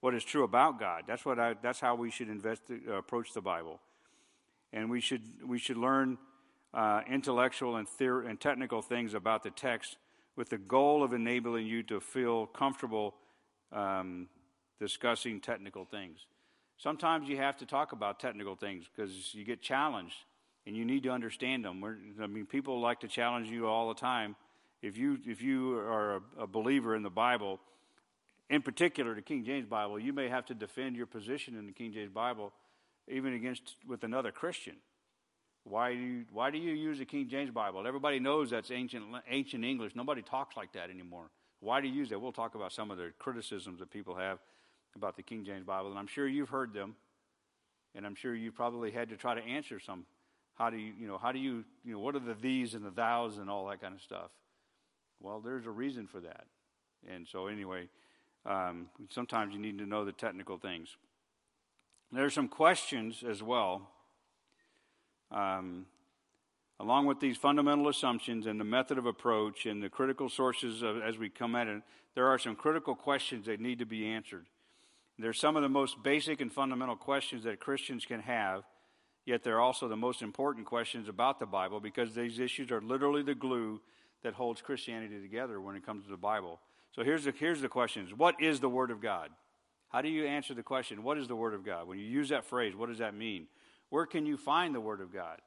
[0.00, 1.04] what is true about God.
[1.06, 3.78] That's what I, that's how we should invest, uh, approach the Bible,
[4.72, 6.18] and we should we should learn
[6.74, 9.98] uh, intellectual and, theor- and technical things about the text
[10.34, 13.14] with the goal of enabling you to feel comfortable
[13.70, 14.26] um,
[14.80, 16.26] discussing technical things.
[16.78, 20.16] Sometimes you have to talk about technical things because you get challenged
[20.66, 21.80] and you need to understand them.
[21.80, 24.36] We're, I mean, people like to challenge you all the time.
[24.80, 27.60] If you if you are a, a believer in the Bible,
[28.50, 31.72] in particular the King James Bible, you may have to defend your position in the
[31.72, 32.52] King James Bible,
[33.08, 34.76] even against with another Christian.
[35.64, 37.86] Why do you, why do you use the King James Bible?
[37.86, 39.94] Everybody knows that's ancient ancient English.
[39.94, 41.30] Nobody talks like that anymore.
[41.60, 42.20] Why do you use that?
[42.20, 44.40] We'll talk about some of the criticisms that people have
[44.96, 46.96] about the King James Bible, and I'm sure you've heard them,
[47.94, 50.04] and I'm sure you probably had to try to answer some.
[50.54, 52.84] How do you, you know, how do you, you know, what are the these and
[52.84, 54.30] the thous and all that kind of stuff?
[55.20, 56.46] Well, there's a reason for that,
[57.08, 57.88] and so anyway,
[58.44, 60.96] um, sometimes you need to know the technical things.
[62.10, 63.88] There are some questions as well.
[65.30, 65.86] Um,
[66.78, 71.00] along with these fundamental assumptions and the method of approach and the critical sources of,
[71.00, 71.82] as we come at it,
[72.14, 74.46] there are some critical questions that need to be answered.
[75.18, 78.64] They're some of the most basic and fundamental questions that Christians can have,
[79.24, 83.22] yet they're also the most important questions about the Bible because these issues are literally
[83.22, 83.80] the glue
[84.22, 86.60] that holds Christianity together when it comes to the Bible.
[86.94, 89.30] So here's the, here's the questions What is the Word of God?
[89.88, 91.86] How do you answer the question, What is the Word of God?
[91.86, 93.46] When you use that phrase, what does that mean?
[93.90, 95.40] Where can you find the Word of God?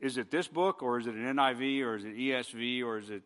[0.00, 3.10] Is it this book, or is it an NIV, or is it ESV, or is
[3.10, 3.22] it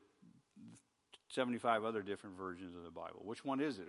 [1.28, 3.20] 75 other different versions of the Bible?
[3.24, 3.88] Which one is it?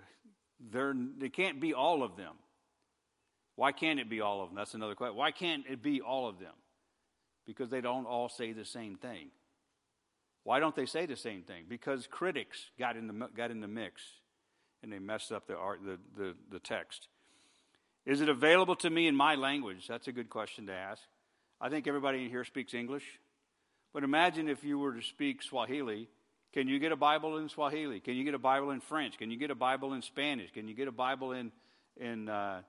[0.71, 2.33] There, it can't be all of them.
[3.55, 4.55] Why can't it be all of them?
[4.55, 5.15] That's another question.
[5.15, 6.53] Why can't it be all of them?
[7.45, 9.29] Because they don't all say the same thing.
[10.43, 11.65] Why don't they say the same thing?
[11.69, 14.01] Because critics got in the, got in the mix
[14.81, 17.07] and they messed up the, art, the, the, the text.
[18.05, 19.87] Is it available to me in my language?
[19.87, 21.01] That's a good question to ask.
[21.61, 23.05] I think everybody in here speaks English.
[23.93, 26.09] But imagine if you were to speak Swahili.
[26.53, 27.99] Can you get a Bible in Swahili?
[27.99, 29.17] Can you get a Bible in French?
[29.17, 30.51] Can you get a Bible in Spanish?
[30.51, 31.51] Can you get a Bible in,
[31.95, 32.61] in uh,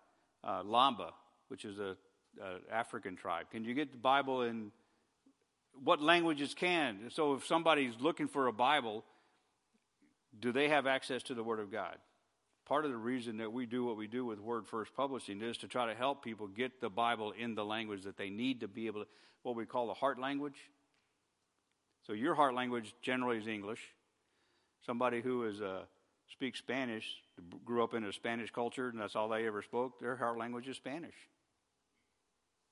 [0.45, 1.13] uh, Lamba,
[1.49, 1.97] which is a,
[2.43, 3.47] a African tribe?
[3.51, 4.71] Can you get the Bible in
[5.83, 7.11] what languages can?
[7.11, 9.05] So if somebody's looking for a Bible,
[10.39, 11.97] do they have access to the Word of God?
[12.65, 15.59] part of the reason that we do what we do with Word First Publishing is
[15.59, 18.69] to try to help people get the Bible in the language that they need to
[18.69, 19.07] be able to,
[19.43, 20.57] what we call the heart language.
[22.07, 23.81] So your heart language generally is English.
[24.87, 25.83] Somebody who is uh,
[26.33, 27.05] speaks Spanish,
[27.65, 30.01] grew up in a Spanish culture, and that's all they ever spoke.
[30.01, 31.15] Their heart language is Spanish.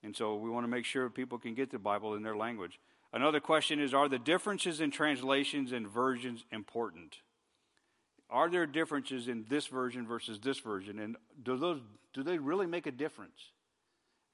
[0.02, 2.80] And so we want to make sure people can get the Bible in their language.
[3.12, 7.18] Another question is Are the differences in translations and versions important?
[8.30, 10.98] Are there differences in this version versus this version?
[10.98, 11.80] And do, those,
[12.14, 13.52] do they really make a difference?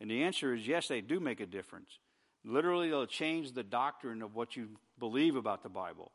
[0.00, 1.98] And the answer is yes, they do make a difference.
[2.44, 6.12] Literally, they'll change the doctrine of what you believe about the Bible.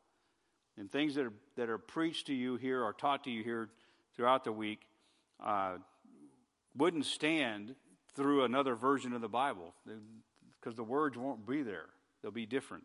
[0.78, 3.70] And things that are, that are preached to you here or taught to you here
[4.16, 4.82] throughout the week
[5.44, 5.78] uh,
[6.76, 7.76] wouldn't stand
[8.16, 9.74] through another version of the Bible
[10.60, 11.88] because the words won't be there,
[12.22, 12.84] they'll be different.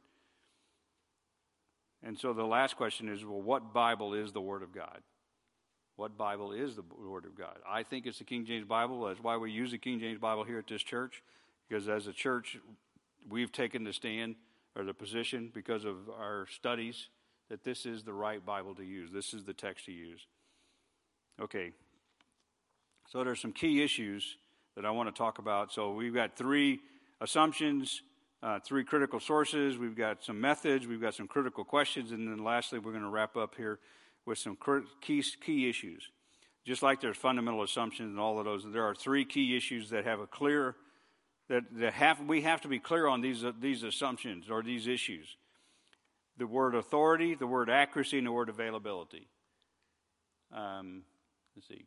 [2.03, 5.01] And so the last question is well, what Bible is the Word of God?
[5.97, 7.57] What Bible is the Word of God?
[7.69, 9.05] I think it's the King James Bible.
[9.05, 11.23] That's why we use the King James Bible here at this church,
[11.69, 12.57] because as a church,
[13.29, 14.37] we've taken the stand
[14.77, 17.09] or the position because of our studies
[17.49, 19.11] that this is the right Bible to use.
[19.11, 20.27] This is the text to use.
[21.41, 21.73] Okay.
[23.11, 24.37] So there's some key issues
[24.77, 25.73] that I want to talk about.
[25.73, 26.81] So we've got three
[27.21, 28.03] assumptions,
[28.43, 29.79] uh, three critical sources.
[29.79, 30.87] We've got some methods.
[30.87, 33.79] We've got some critical questions, and then lastly, we're going to wrap up here
[34.27, 34.57] with some
[35.01, 36.11] key key issues.
[36.65, 40.05] Just like there's fundamental assumptions and all of those, there are three key issues that
[40.05, 40.77] have a clear
[41.49, 44.87] that, that have we have to be clear on these uh, these assumptions or these
[44.87, 45.37] issues.
[46.39, 49.27] The word authority, the word accuracy, and the word availability.
[50.53, 51.03] Um,
[51.57, 51.85] let's see.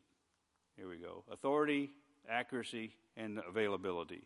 [0.76, 1.24] Here we go.
[1.30, 1.90] Authority,
[2.28, 4.22] accuracy, and availability.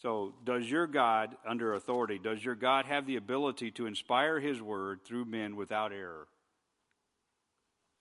[0.00, 4.60] So, does your God, under authority, does your God have the ability to inspire His
[4.60, 6.26] word through men without error?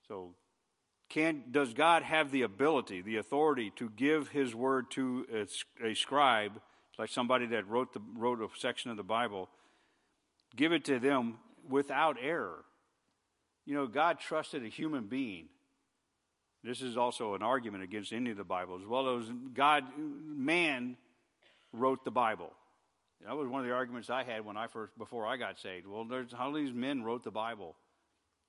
[0.08, 0.34] So,
[1.10, 5.26] can, does God have the ability, the authority to give His word to
[5.84, 6.60] a, a scribe,
[6.98, 9.50] like somebody that wrote, the, wrote a section of the Bible,
[10.56, 11.38] give it to them
[11.70, 12.64] without error?
[13.66, 15.48] You know, God trusted a human being
[16.64, 18.86] this is also an argument against any of the Bibles.
[18.86, 20.96] Well, as God, man
[21.74, 22.52] wrote the Bible.
[23.26, 25.88] That was one of the arguments I had when I first, before I got saved.
[25.88, 27.76] Well, there's how these men wrote the Bible.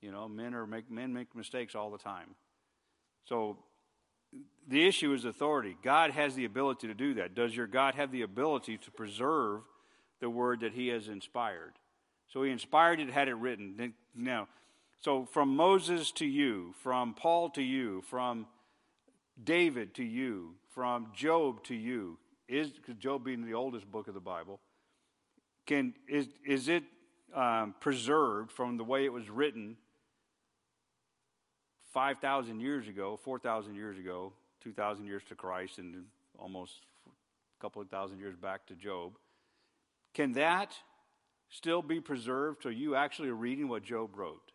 [0.00, 2.34] You know, men are make men make mistakes all the time.
[3.24, 3.59] So
[4.66, 5.76] the issue is authority.
[5.82, 7.34] God has the ability to do that.
[7.34, 9.61] Does your God have the ability to preserve
[10.20, 11.72] the word that He has inspired?
[12.33, 13.95] So He inspired it, had it written.
[14.14, 14.49] Now,
[15.01, 18.47] so from Moses to you, from Paul to you, from
[19.43, 22.18] David to you, from Job to you,
[22.49, 24.61] is Job being the oldest book of the Bible,
[25.66, 26.85] can is is it
[27.35, 29.76] um, preserved from the way it was written
[31.93, 36.05] five thousand years ago, four thousand years ago, two thousand years to Christ, and
[36.39, 36.72] almost
[37.07, 39.12] a couple of thousand years back to Job?
[40.14, 40.76] Can that
[41.53, 42.62] still be preserved?
[42.62, 44.50] So you actually are reading what Job wrote?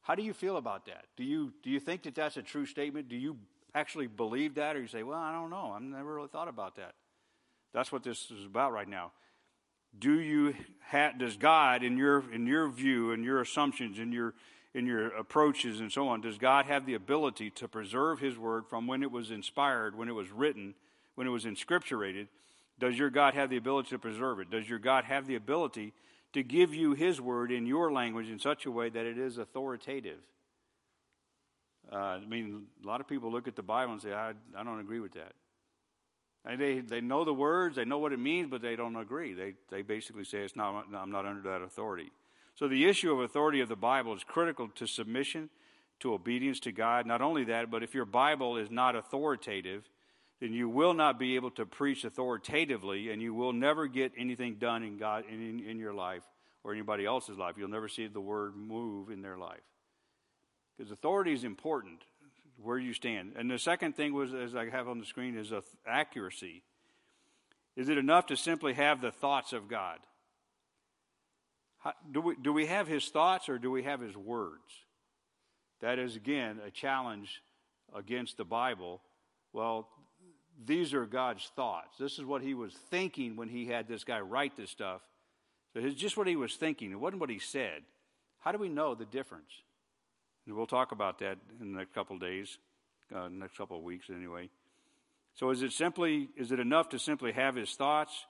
[0.00, 1.04] How do you feel about that?
[1.16, 3.10] Do you, do you think that that's a true statement?
[3.10, 3.36] Do you
[3.74, 4.74] actually believe that?
[4.74, 5.72] Or you say, well, I don't know.
[5.74, 6.94] I've never really thought about that.
[7.74, 9.12] That's what this is about right now.
[9.98, 10.54] Do you
[10.90, 14.34] ha- does God, in your, in your view, and your assumptions, in your,
[14.74, 18.66] in your approaches and so on, does God have the ability to preserve His Word
[18.66, 20.74] from when it was inspired, when it was written,
[21.16, 22.28] when it was inscripturated?
[22.78, 24.50] Does your God have the ability to preserve it?
[24.50, 25.92] Does your God have the ability
[26.32, 29.38] to give you His word in your language in such a way that it is
[29.38, 30.18] authoritative.
[31.90, 34.62] Uh, I mean, a lot of people look at the Bible and say, I, I
[34.62, 35.32] don't agree with that.
[36.44, 39.32] And they, they know the words, they know what it means, but they don't agree.
[39.32, 42.12] They, they basically say, it's not, I'm not under that authority.
[42.54, 45.48] So the issue of authority of the Bible is critical to submission,
[46.00, 47.06] to obedience to God.
[47.06, 49.88] Not only that, but if your Bible is not authoritative,
[50.40, 54.54] then you will not be able to preach authoritatively and you will never get anything
[54.54, 56.22] done in God in, in your life
[56.62, 57.56] or anybody else's life.
[57.58, 59.60] You'll never see the word move in their life.
[60.76, 62.02] Because authority is important
[62.62, 63.32] where you stand.
[63.36, 65.52] And the second thing was, as I have on the screen, is
[65.86, 66.62] accuracy.
[67.76, 69.98] Is it enough to simply have the thoughts of God?
[71.78, 74.84] How, do, we, do we have his thoughts or do we have his words?
[75.80, 77.40] That is, again, a challenge
[77.94, 79.00] against the Bible.
[79.52, 79.88] Well,
[80.66, 81.98] these are God's thoughts.
[81.98, 85.00] This is what he was thinking when he had this guy write this stuff.
[85.72, 86.90] So it's just what he was thinking.
[86.90, 87.82] It wasn't what he said.
[88.40, 89.50] How do we know the difference?
[90.46, 92.58] And we'll talk about that in the next couple of days,
[93.14, 94.48] uh, next couple of weeks anyway.
[95.34, 98.26] So is it simply is it enough to simply have his thoughts,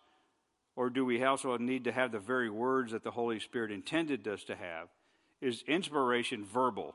[0.77, 4.27] or do we also need to have the very words that the Holy Spirit intended
[4.29, 4.89] us to have?
[5.41, 6.95] Is inspiration verbal?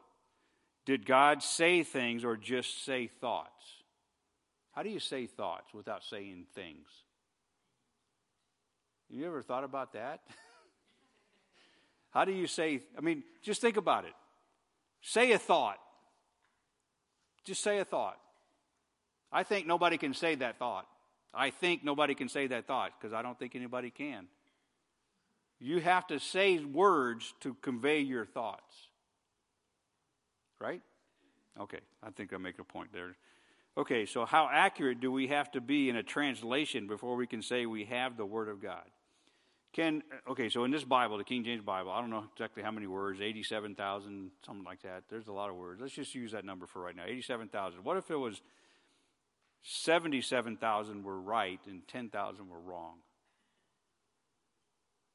[0.85, 3.82] Did God say things or just say thoughts?
[4.73, 6.87] How do you say thoughts without saying things?
[9.09, 10.21] Have You ever thought about that?
[12.11, 14.13] How do you say, I mean, just think about it.
[15.01, 15.77] Say a thought.
[17.43, 18.17] Just say a thought.
[19.31, 20.87] I think nobody can say that thought.
[21.33, 24.27] I think nobody can say that thought because I don't think anybody can.
[25.59, 28.73] You have to say words to convey your thoughts.
[30.59, 30.81] Right?
[31.59, 33.15] Okay, I think I make a point there.
[33.75, 37.41] Okay, so how accurate do we have to be in a translation before we can
[37.41, 38.83] say we have the Word of God?
[39.73, 42.69] Can okay, so in this Bible, the King James Bible, I don't know exactly how
[42.69, 45.05] many words, eighty-seven thousand, something like that.
[45.09, 45.81] There's a lot of words.
[45.81, 47.83] Let's just use that number for right now, eighty-seven thousand.
[47.83, 48.39] What if it was
[49.63, 52.97] seventy-seven thousand were right and ten thousand were wrong?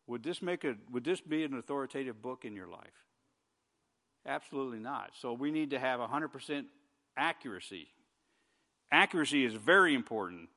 [0.09, 3.07] Would this make a would this be an authoritative book in your life?
[4.27, 5.13] Absolutely not.
[5.21, 6.65] So we need to have 100%
[7.17, 7.89] accuracy.
[8.91, 10.49] Accuracy is very important.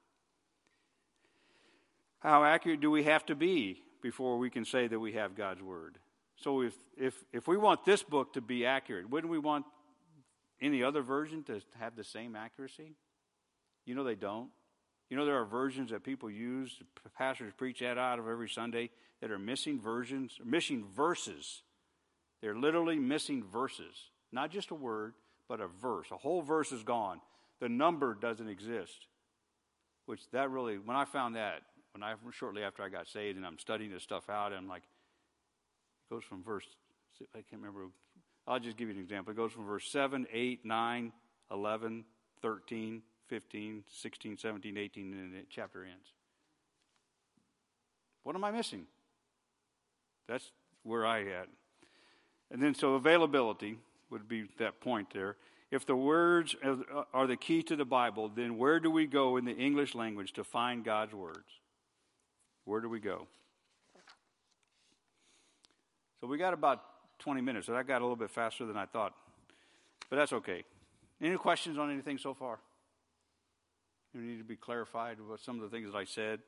[2.20, 5.62] How accurate do we have to be before we can say that we have God's
[5.62, 5.98] word?
[6.38, 9.66] So if if if we want this book to be accurate, wouldn't we want
[10.62, 12.96] any other version to have the same accuracy?
[13.86, 14.50] You know they don't.
[15.10, 16.80] You know there are versions that people use,
[17.18, 21.64] pastors preach that out of every Sunday that are missing versions, missing verses.
[22.42, 23.94] They're literally missing verses.
[24.32, 25.14] Not just a word,
[25.50, 26.08] but a verse.
[26.12, 27.20] A whole verse is gone.
[27.62, 29.08] The number doesn't exist.
[30.08, 31.62] Which that really when I found that,
[31.94, 34.84] when I shortly after I got saved and I'm studying this stuff out, I'm like,
[34.84, 36.66] it goes from verse
[37.34, 37.86] I can't remember
[38.48, 39.32] I'll just give you an example.
[39.32, 41.12] It goes from verse 7, 8, 9,
[41.52, 42.06] 11,
[42.42, 46.14] 13, 15, 16, 17, 18, and the chapter ends.
[48.24, 48.86] What am I missing?
[50.28, 50.52] That's
[50.84, 51.48] where I at.
[52.50, 53.78] And then, so availability
[54.10, 55.38] would be that point there.
[55.72, 56.56] If the words
[57.14, 60.34] are the key to the Bible, then where do we go in the English language
[60.34, 61.48] to find God's words?
[62.66, 63.28] Where do we go?
[66.20, 66.84] So we got about
[67.20, 67.68] 20 minutes.
[67.68, 69.14] So that got a little bit faster than I thought.
[70.10, 70.66] But that's okay.
[71.22, 72.60] Any questions on anything so far?
[74.14, 76.40] You need to be clarified about some of the things that I said?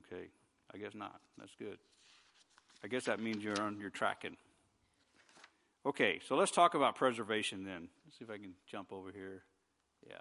[0.00, 0.26] Okay.
[0.74, 1.18] I guess not.
[1.38, 1.78] That's good.
[2.82, 4.36] I guess that means you're on you're tracking.
[5.86, 7.88] Okay, so let's talk about preservation then.
[8.06, 9.42] Let's see if I can jump over here.
[10.08, 10.16] Yeah.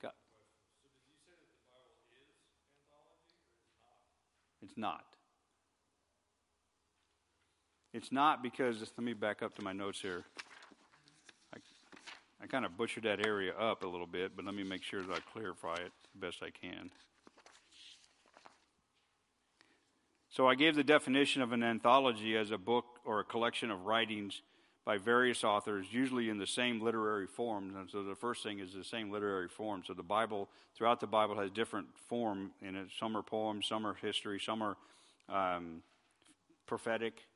[0.00, 0.14] Got,
[4.62, 5.04] it's not.
[7.92, 10.24] It's not because, let me back up to my notes here.
[11.52, 11.58] I,
[12.44, 15.02] I kind of butchered that area up a little bit, but let me make sure
[15.02, 16.90] that I clarify it the best I can.
[20.28, 23.86] So I gave the definition of an anthology as a book or a collection of
[23.86, 24.42] writings
[24.86, 27.74] by various authors, usually in the same literary forms.
[27.74, 29.82] And so the first thing is the same literary form.
[29.84, 32.86] So the Bible, throughout the Bible, has different form in it.
[32.98, 34.76] Some are poems, some are history, some are
[35.28, 35.82] um,
[36.66, 37.26] prophetic,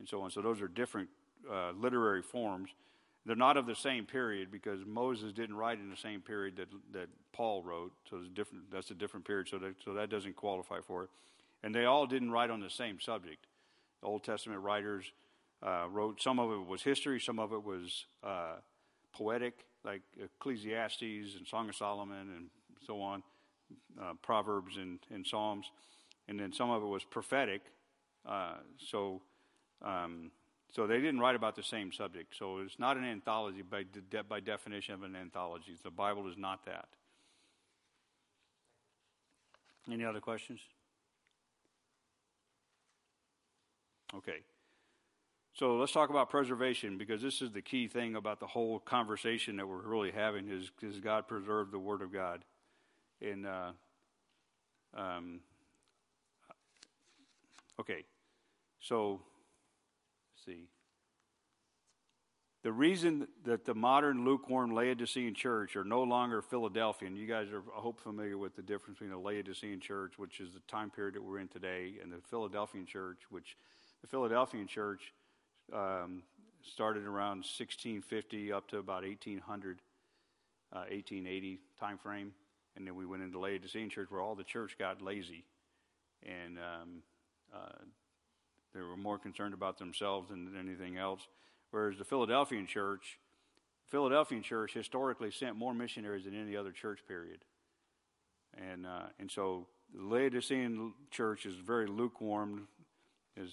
[0.00, 0.32] and so on.
[0.32, 1.08] So those are different
[1.48, 2.70] uh, literary forms.
[3.24, 6.68] They're not of the same period because Moses didn't write in the same period that,
[6.92, 7.92] that Paul wrote.
[8.10, 9.48] So different, that's a different period.
[9.48, 11.10] So that, so that doesn't qualify for it.
[11.62, 13.46] And they all didn't write on the same subject.
[14.00, 15.12] The Old Testament writers
[15.62, 18.56] uh, wrote, some of it was history, some of it was uh,
[19.12, 22.46] poetic, like Ecclesiastes and Song of Solomon and
[22.86, 23.22] so on,
[24.00, 25.66] uh, Proverbs and, and Psalms.
[26.28, 27.62] And then some of it was prophetic.
[28.28, 29.22] Uh, so
[29.82, 30.30] um,
[30.74, 32.34] so they didn't write about the same subject.
[32.36, 35.76] So it's not an anthology by, de- by definition of an anthology.
[35.82, 36.88] The Bible is not that.
[39.90, 40.60] Any other questions?
[44.14, 44.42] Okay.
[45.58, 49.56] So let's talk about preservation because this is the key thing about the whole conversation
[49.56, 52.44] that we're really having is, is God preserve the Word of God.
[53.22, 53.70] And, uh,
[54.94, 55.40] um,
[57.80, 58.04] okay.
[58.80, 59.22] So
[60.44, 60.66] see.
[62.62, 67.62] The reason that the modern lukewarm Laodicean church are no longer Philadelphian, you guys are,
[67.74, 71.14] I hope, familiar with the difference between the Laodicean church, which is the time period
[71.14, 73.56] that we're in today, and the Philadelphian church, which
[74.02, 75.14] the Philadelphian church
[75.72, 76.22] um,
[76.62, 79.80] started around 1650 up to about 1800,
[80.72, 82.32] uh, 1880 time frame.
[82.76, 85.44] And then we went into Laodicean church where all the church got lazy
[86.24, 87.02] and um,
[87.54, 87.84] uh,
[88.74, 91.26] they were more concerned about themselves than anything else.
[91.70, 93.18] Whereas the Philadelphian church,
[93.86, 97.44] Philadelphian church historically sent more missionaries than any other church period.
[98.56, 102.68] And, uh, and so the Laodicean church is very lukewarm,
[103.40, 103.50] as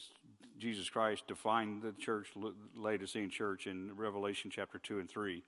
[0.58, 2.28] Jesus Christ defined the church,
[2.76, 5.44] Laodicean church, in Revelation chapter 2 and 3.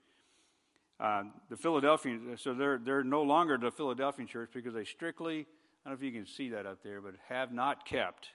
[0.98, 5.40] Uh, the Philadelphian, so they're, they're no longer the Philadelphian church because they strictly,
[5.84, 8.30] I don't know if you can see that up there, but have not kept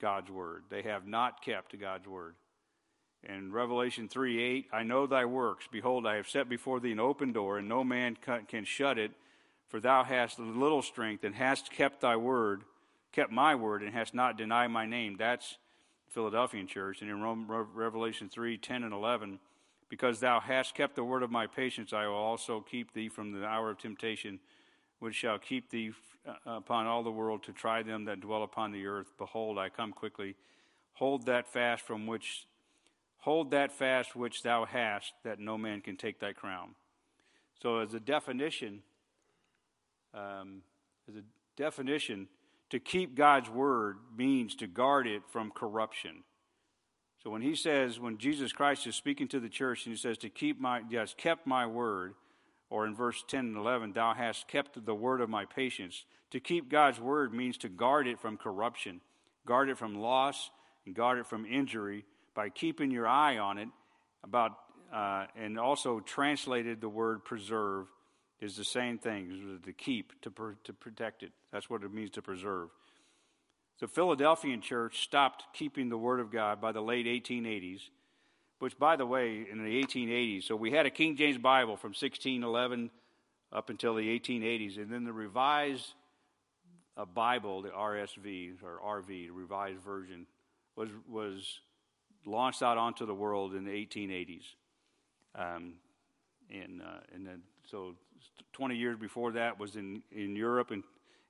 [0.00, 0.64] God's word.
[0.70, 2.34] They have not kept God's word.
[3.24, 5.66] In Revelation 3 8, I know thy works.
[5.70, 8.16] Behold, I have set before thee an open door, and no man
[8.46, 9.12] can shut it.
[9.66, 12.62] For thou hast little strength, and hast kept thy word,
[13.12, 15.16] kept my word, and hast not denied my name.
[15.18, 15.58] That's
[16.08, 17.02] Philadelphian church.
[17.02, 19.38] And in Revelation 3 10 and 11,
[19.88, 23.32] because thou hast kept the word of my patience, I will also keep thee from
[23.32, 24.40] the hour of temptation,
[24.98, 25.92] which shall keep thee
[26.26, 29.12] uh, upon all the world to try them that dwell upon the earth.
[29.16, 30.36] Behold, I come quickly.
[30.94, 32.46] Hold that fast from which
[33.18, 36.74] hold that fast which thou hast, that no man can take thy crown.
[37.62, 38.82] So, as a definition,
[40.14, 40.62] um,
[41.08, 41.22] as a
[41.56, 42.28] definition,
[42.70, 46.24] to keep God's word means to guard it from corruption.
[47.22, 50.18] So when he says, when Jesus Christ is speaking to the church and he says
[50.18, 52.14] to keep my, yes, kept my word,
[52.70, 56.04] or in verse 10 and 11, thou hast kept the word of my patience.
[56.32, 59.00] To keep God's word means to guard it from corruption,
[59.46, 60.50] guard it from loss,
[60.84, 62.04] and guard it from injury
[62.34, 63.68] by keeping your eye on it.
[64.22, 64.52] About
[64.92, 67.86] uh, and also translated the word preserve
[68.40, 70.32] is the same thing to keep to
[70.64, 71.32] to protect it.
[71.52, 72.68] That's what it means to preserve.
[73.80, 77.80] The Philadelphian church stopped keeping the word of God by the late 1880s
[78.58, 81.90] which, by the way, in the 1880s, so we had a King James Bible from
[81.90, 82.90] 1611
[83.52, 85.94] up until the 1880s, and then the revised
[86.96, 90.26] uh, Bible, the RSV or RV, the revised version,
[90.76, 91.60] was was
[92.26, 94.42] launched out onto the world in the 1880s,
[95.36, 95.74] um,
[96.50, 97.94] and uh, and then so
[98.52, 100.82] 20 years before that was in in Europe, and,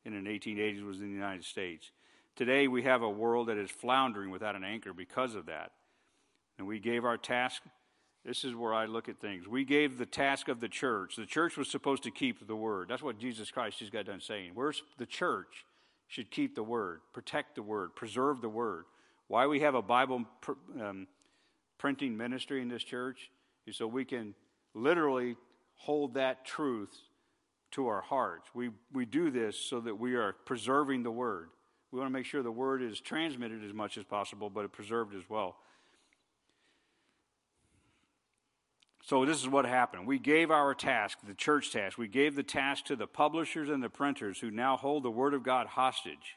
[0.04, 1.90] in the 1880s was in the United States.
[2.36, 5.72] Today we have a world that is floundering without an anchor because of that
[6.58, 7.62] and we gave our task.
[8.24, 9.46] This is where I look at things.
[9.46, 11.16] We gave the task of the church.
[11.16, 12.88] The church was supposed to keep the word.
[12.88, 14.50] That's what Jesus Christ just got done saying.
[14.54, 15.64] Where's the church
[16.08, 18.84] should keep the word, protect the word, preserve the word.
[19.28, 21.06] Why we have a Bible pr- um,
[21.78, 23.30] printing ministry in this church
[23.66, 24.34] is so we can
[24.74, 25.36] literally
[25.78, 26.94] hold that truth
[27.72, 28.48] to our hearts.
[28.54, 31.48] We, we do this so that we are preserving the word.
[31.90, 35.14] We want to make sure the word is transmitted as much as possible, but preserved
[35.14, 35.56] as well.
[39.04, 40.06] So this is what happened.
[40.06, 43.82] We gave our task, the church task, we gave the task to the publishers and
[43.82, 46.36] the printers who now hold the Word of God hostage.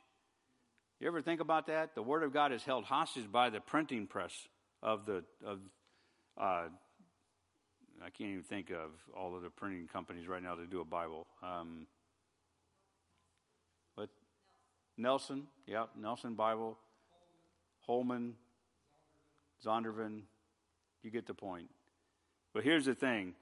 [1.02, 1.96] You ever think about that?
[1.96, 4.48] The Word of God is held hostage by the printing press
[4.82, 5.60] of the of.
[6.38, 6.68] Uh,
[8.04, 10.86] I can't even think of all of the printing companies right now that do a
[10.86, 11.28] Bible.
[11.44, 11.88] Um,
[13.96, 14.10] but
[14.98, 16.78] Nelson, yeah, Nelson Bible,
[17.82, 18.36] Holman,
[19.66, 20.22] Zondervan.
[21.04, 21.70] You get the point.
[22.54, 23.34] But here's the thing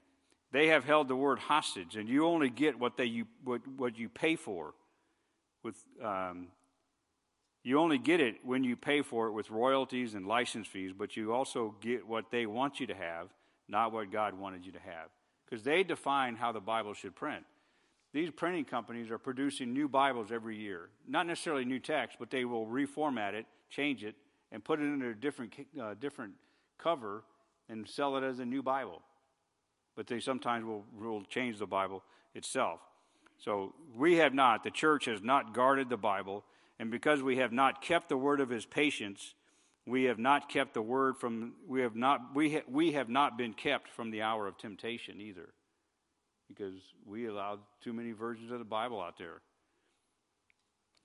[0.52, 3.98] they have held the word hostage, and you only get what, they, you, what, what
[3.98, 4.74] you pay for.
[5.62, 6.48] With, um,
[7.62, 11.16] you only get it when you pay for it with royalties and license fees, but
[11.16, 13.28] you also get what they want you to have,
[13.70, 15.08] not what God wanted you to have.
[15.44, 17.44] Because they define how the Bible should print.
[18.12, 20.88] These printing companies are producing new Bibles every year.
[21.06, 24.16] Not necessarily new text, but they will reformat it, change it,
[24.50, 26.34] and put it in a different, uh, different
[26.76, 27.22] cover
[27.68, 29.02] and sell it as a new Bible.
[29.94, 32.02] But they sometimes will, will change the Bible
[32.34, 32.80] itself.
[33.38, 36.44] So we have not, the church has not guarded the Bible,
[36.78, 39.34] and because we have not kept the word of his patience,
[39.90, 43.36] we have not kept the word from we have not we ha, we have not
[43.36, 45.48] been kept from the hour of temptation either
[46.48, 46.74] because
[47.06, 49.40] we allowed too many versions of the bible out there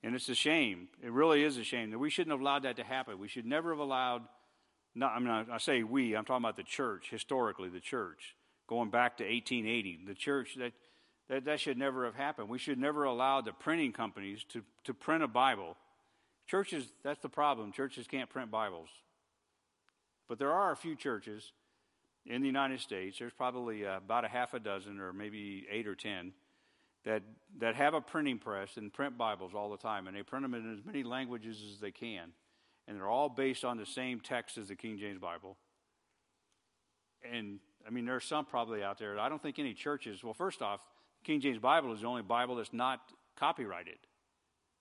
[0.03, 2.77] and it's a shame it really is a shame that we shouldn't have allowed that
[2.77, 4.21] to happen we should never have allowed
[4.95, 8.35] not, I mean, I say we, I'm talking about the church, historically, the church,
[8.67, 10.05] going back to 1880.
[10.07, 10.71] The church, that,
[11.29, 12.47] that, that should never have happened.
[12.47, 15.75] We should never allow the printing companies to, to print a Bible.
[16.47, 17.71] Churches, that's the problem.
[17.71, 18.89] Churches can't print Bibles.
[20.27, 21.51] But there are a few churches
[22.25, 25.85] in the United States, there's probably uh, about a half a dozen or maybe eight
[25.85, 26.33] or ten
[27.03, 27.21] that,
[27.59, 30.07] that have a printing press and print Bibles all the time.
[30.07, 32.31] And they print them in as many languages as they can
[32.87, 35.57] and they're all based on the same text as the King James Bible.
[37.31, 39.17] And I mean, there's some probably out there.
[39.19, 40.81] I don't think any churches, well, first off,
[41.23, 42.99] King James Bible is the only Bible that's not
[43.35, 43.97] copyrighted.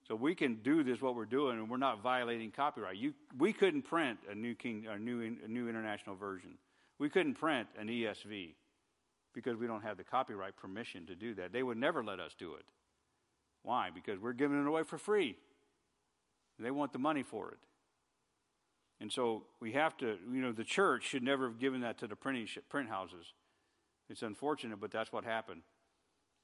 [0.07, 2.97] So we can do this, what we're doing, and we're not violating copyright.
[2.97, 6.59] You, we couldn't print a new King, a new, a new international version.
[6.99, 8.55] We couldn't print an ESV
[9.35, 11.53] because we don't have the copyright permission to do that.
[11.53, 12.65] They would never let us do it.
[13.63, 13.89] Why?
[13.95, 15.37] Because we're giving it away for free.
[16.59, 17.59] They want the money for it.
[19.01, 22.07] And so we have to, you know, the church should never have given that to
[22.07, 23.33] the printing print houses.
[24.09, 25.63] It's unfortunate, but that's what happened.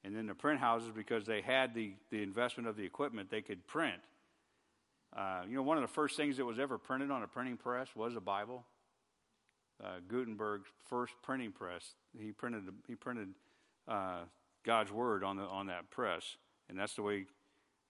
[0.02, 3.43] And then the print houses, because they had the, the investment of the equipment, they
[3.43, 4.01] could print.
[5.14, 7.56] Uh, you know, one of the first things that was ever printed on a printing
[7.56, 8.64] press was a Bible.
[9.82, 13.28] Uh, Gutenberg's first printing press, he printed he printed
[13.89, 14.20] uh,
[14.62, 16.36] God's word on the on that press,
[16.68, 17.27] and that's the way.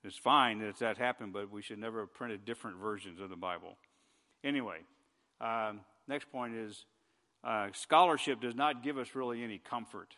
[0.03, 3.37] It's fine that that happened, but we should never have printed different versions of the
[3.37, 3.77] Bible.
[4.43, 4.79] Anyway,
[5.43, 6.87] um, next point is
[7.45, 10.17] uh, scholarship does not give us really any comfort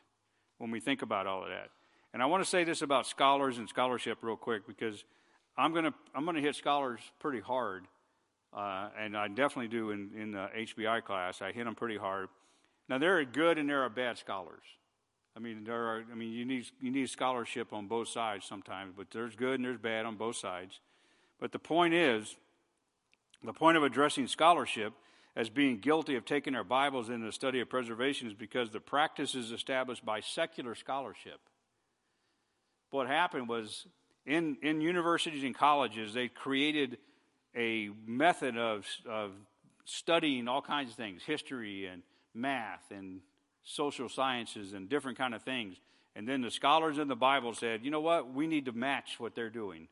[0.59, 1.71] when we think about all of that.
[2.13, 5.05] And I want to say this about scholars and scholarship real quick because
[5.57, 7.87] I'm going to I'm going to hit scholars pretty hard,
[8.55, 11.41] uh, and I definitely do in in the HBI class.
[11.43, 12.29] I hit them pretty hard.
[12.89, 14.63] Now there are good and there are bad scholars.
[15.35, 18.93] I mean there are I mean you need you need scholarship on both sides sometimes,
[18.97, 20.81] but there's good and there's bad on both sides.
[21.41, 22.37] But the point is,
[23.43, 24.93] the point of addressing scholarship
[25.35, 28.81] as being guilty of taking our Bibles into the study of preservation is because the
[28.81, 31.41] practice is established by secular scholarship.
[32.93, 33.87] What happened was
[34.27, 36.99] in, in universities and colleges, they created
[37.57, 39.31] a method of, of
[39.87, 42.03] studying all kinds of things history and
[42.35, 43.21] math and
[43.65, 45.77] social sciences and different kind of things.
[46.15, 48.35] And then the scholars in the bible said you know what?
[48.35, 49.89] We need to match what they're doing.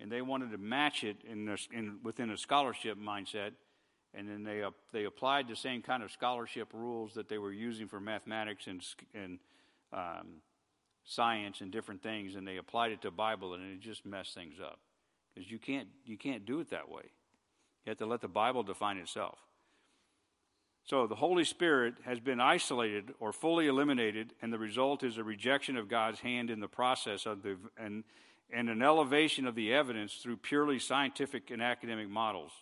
[0.00, 3.52] And they wanted to match it in, the, in within a scholarship mindset.
[4.12, 7.52] And then they, uh, they applied the same kind of scholarship rules that they were
[7.52, 8.82] using for mathematics and,
[9.14, 9.38] and
[9.92, 10.42] um,
[11.06, 14.56] science and different things and they applied it to bible and it just messed things
[14.62, 14.78] up
[15.34, 17.02] because you can't you can't do it that way
[17.84, 19.38] you have to let the bible define itself
[20.86, 25.24] so the Holy Spirit has been isolated or fully eliminated, and the result is a
[25.24, 28.04] rejection of God's hand in the process of the and
[28.52, 32.52] and an elevation of the evidence through purely scientific and academic models.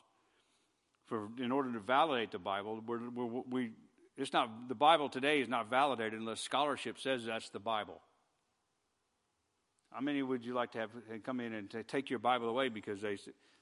[1.04, 3.70] For in order to validate the Bible, we're, we're, we
[4.16, 8.00] it's not the Bible today is not validated unless scholarship says that's the Bible.
[9.94, 10.90] How many would you like to have
[11.22, 13.16] come in and take your Bible away because they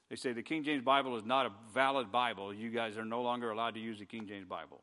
[0.08, 2.54] they say the King James Bible is not a valid Bible.
[2.54, 4.82] You guys are no longer allowed to use the King James Bible.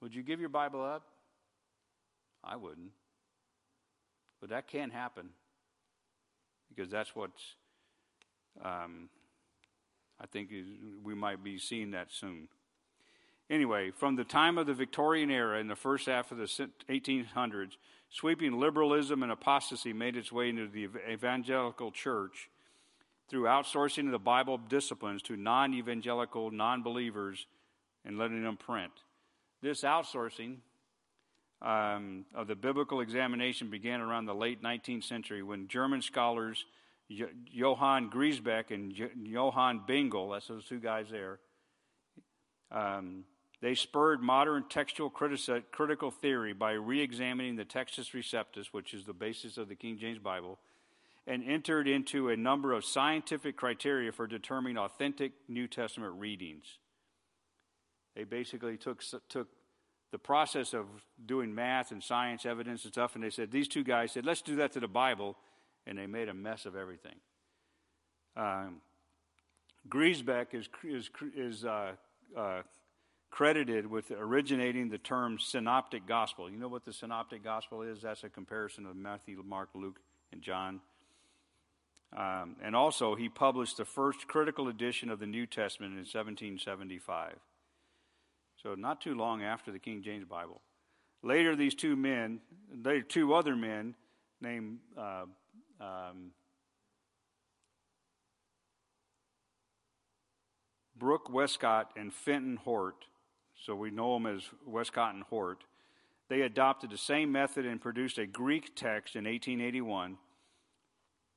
[0.00, 1.02] Would you give your Bible up?
[2.42, 2.92] I wouldn't.
[4.40, 5.28] But that can happen
[6.70, 7.30] because that's what
[8.64, 9.10] um,
[10.18, 10.66] I think is,
[11.02, 12.48] we might be seeing that soon.
[13.50, 17.76] Anyway, from the time of the Victorian era in the first half of the 1800s,
[18.10, 22.48] sweeping liberalism and apostasy made its way into the evangelical church
[23.28, 27.46] through outsourcing the Bible disciplines to non evangelical, non believers,
[28.04, 28.92] and letting them print.
[29.60, 30.58] This outsourcing
[31.60, 36.64] um, of the biblical examination began around the late 19th century when German scholars
[37.08, 41.40] Johann Griesbach and Johann Bengel, that's those two guys there,
[42.70, 43.24] um,
[43.60, 49.12] they spurred modern textual critical theory by re examining the Textus Receptus, which is the
[49.12, 50.58] basis of the King James Bible,
[51.26, 56.78] and entered into a number of scientific criteria for determining authentic New Testament readings.
[58.14, 59.48] They basically took, took
[60.12, 60.86] the process of
[61.26, 64.42] doing math and science, evidence and stuff, and they said, these two guys said, let's
[64.42, 65.36] do that to the Bible,
[65.86, 67.16] and they made a mess of everything.
[68.36, 68.80] Um,
[69.88, 71.92] Griesbach is, is, is uh,
[72.36, 72.62] uh,
[73.30, 76.50] credited with originating the term synoptic gospel.
[76.50, 78.02] You know what the synoptic gospel is?
[78.02, 80.00] That's a comparison of Matthew, Mark, Luke,
[80.32, 80.80] and John.
[82.16, 87.34] Um, and also, he published the first critical edition of the New Testament in 1775.
[88.62, 90.62] So, not too long after the King James Bible.
[91.22, 92.40] Later, these two men,
[92.82, 93.94] later, two other men
[94.40, 95.24] named uh,
[95.80, 96.32] um,
[100.96, 103.04] Brooke Westcott and Fenton Hort,
[103.64, 105.64] so we know them as Westcott and Hort,
[106.28, 110.18] they adopted the same method and produced a Greek text in 1881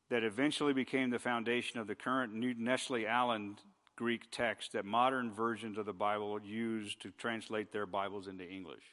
[0.09, 3.61] that eventually became the foundation of the current New Nestle Aland
[3.95, 8.83] Greek text that modern versions of the Bible use to translate their Bibles into English.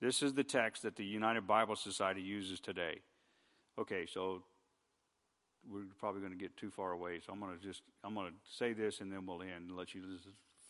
[0.00, 3.00] This is the text that the United Bible Society uses today.
[3.78, 4.42] Okay, so
[5.70, 8.32] we're probably going to get too far away, so I'm going to just I'm going
[8.32, 10.02] to say this and then we'll end and let you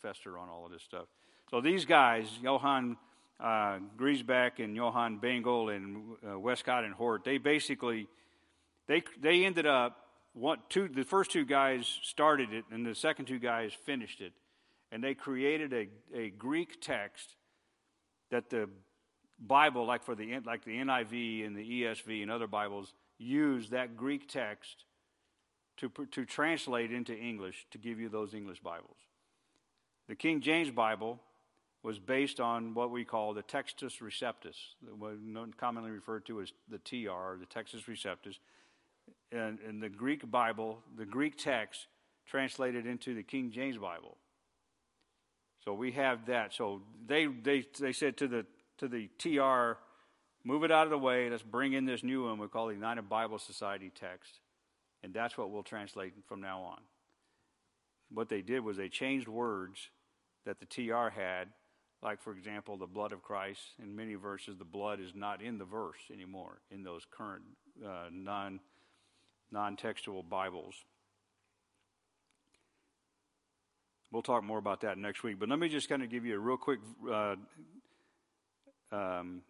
[0.03, 1.07] fester on all of this stuff.
[1.53, 2.97] So these guys, Johann
[3.39, 8.09] uh, Griesbach and Johann Bengel and uh, Westcott and Hort, they basically
[8.89, 9.99] they, they ended up,
[10.33, 14.33] one, two, the first two guys started it, and the second two guys finished it.
[14.91, 17.37] And they created a, a Greek text
[18.31, 18.71] that the
[19.39, 23.95] Bible, like for the like the NIV and the ESV and other Bibles, use that
[23.95, 24.87] Greek text
[25.77, 28.97] to, to translate into English to give you those English Bibles.
[30.09, 31.21] The King James Bible
[31.83, 34.57] was based on what we call the Textus Receptus,
[35.57, 38.39] commonly referred to as the TR, the Textus Receptus
[39.33, 41.87] And, in the Greek Bible, the Greek text
[42.27, 44.17] translated into the King James Bible.
[45.65, 46.55] So we have that.
[46.55, 48.47] So they, they, they said to the,
[48.79, 49.79] to the TR,
[50.45, 51.29] move it out of the way.
[51.29, 54.41] Let's bring in this new one we call the United Bible Society text.
[55.03, 56.81] And that's what we'll translate from now on.
[58.13, 59.89] What they did was they changed words
[60.45, 61.49] that the TR had,
[62.03, 63.61] like, for example, the blood of Christ.
[63.83, 67.43] In many verses, the blood is not in the verse anymore in those current
[67.85, 68.61] uh, non
[69.51, 70.75] non textual Bibles.
[74.11, 76.35] We'll talk more about that next week, but let me just kind of give you
[76.35, 76.81] a real quick
[77.11, 77.37] uh,
[78.91, 79.43] um,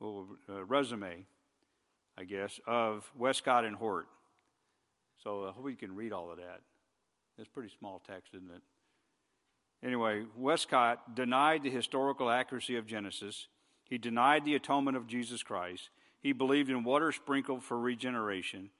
[0.00, 1.26] well, uh, resume.
[2.18, 4.08] I guess, of Westcott and Hort.
[5.22, 6.62] So I hope you can read all of that.
[7.38, 8.62] It's pretty small text, isn't it?
[9.82, 13.46] Anyway, Westcott denied the historical accuracy of Genesis.
[13.84, 15.90] He denied the atonement of Jesus Christ.
[16.20, 18.70] He believed in water sprinkled for regeneration.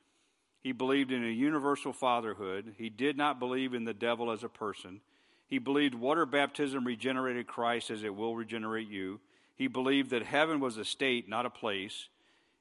[0.61, 2.75] He believed in a universal fatherhood.
[2.77, 5.01] He did not believe in the devil as a person.
[5.47, 9.21] He believed water baptism regenerated Christ as it will regenerate you.
[9.57, 12.09] He believed that heaven was a state, not a place.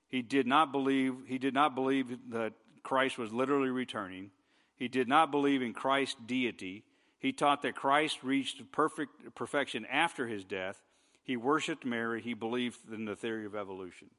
[0.07, 2.53] He did not believe he did not believe that
[2.83, 4.31] Christ was literally returning.
[4.77, 6.83] He did not believe in Christ's deity.
[7.19, 10.81] He taught that Christ reached perfect perfection after his death.
[11.23, 12.21] He worshiped Mary.
[12.21, 14.09] He believed in the theory of evolution.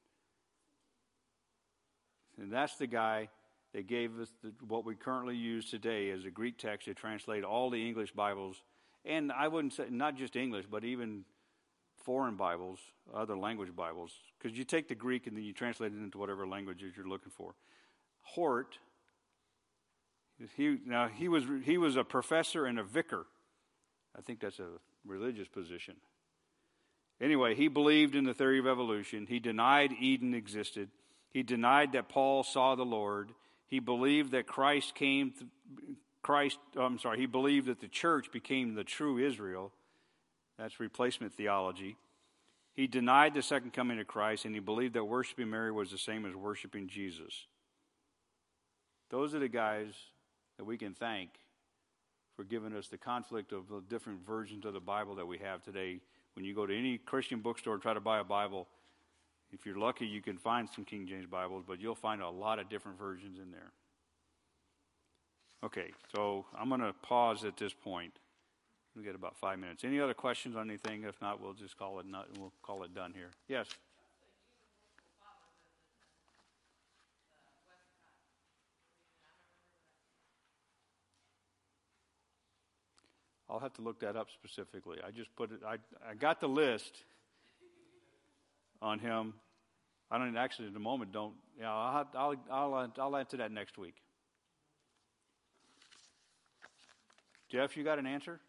[2.41, 3.29] And that's the guy
[3.73, 7.45] that gave us the, what we currently use today as a Greek text to translate
[7.45, 8.63] all the English Bibles.
[9.05, 11.25] And I wouldn't say not just English, but even
[11.97, 12.79] foreign Bibles,
[13.15, 16.47] other language Bibles, because you take the Greek and then you translate it into whatever
[16.47, 17.55] languages you're looking for.
[18.23, 18.79] Hort
[20.57, 23.27] he, now, he was, he was a professor and a vicar.
[24.17, 24.69] I think that's a
[25.05, 25.97] religious position.
[27.21, 29.27] Anyway, he believed in the theory of evolution.
[29.27, 30.91] He denied Eden existed.
[31.31, 33.31] He denied that Paul saw the Lord.
[33.67, 35.47] He believed that Christ came, to,
[36.23, 39.73] Christ, I'm sorry, he believed that the church became the true Israel.
[40.59, 41.97] That's replacement theology.
[42.75, 45.99] He denied the second coming of Christ, and he believed that worshiping Mary was the
[45.99, 47.47] same as worshiping Jesus.
[49.11, 49.95] Those are the guys
[50.59, 51.31] that we can thank
[52.37, 55.63] for giving us the conflict of the different versions of the Bible that we have
[55.63, 56.01] today.
[56.35, 58.69] When you go to any Christian bookstore and try to buy a Bible,
[59.53, 62.59] if you're lucky, you can find some King James Bibles, but you'll find a lot
[62.59, 63.73] of different versions in there.
[65.65, 68.13] Okay, so I'm going to pause at this point.
[68.97, 69.85] We get about five minutes.
[69.85, 71.05] Any other questions on anything?
[71.05, 72.07] If not, we'll just call it.
[72.07, 73.31] Not, we'll call it done here.
[73.49, 73.67] Yes.
[83.51, 84.99] I'll have to look that up specifically.
[85.07, 85.77] I just put it, I,
[86.09, 87.03] I got the list
[88.83, 89.35] on him.
[90.11, 93.53] I don't actually, at the moment, don't, yeah, I'll, I'll, I'll, uh, I'll answer that
[93.53, 93.95] next week.
[97.51, 98.41] Jeff, you got an answer?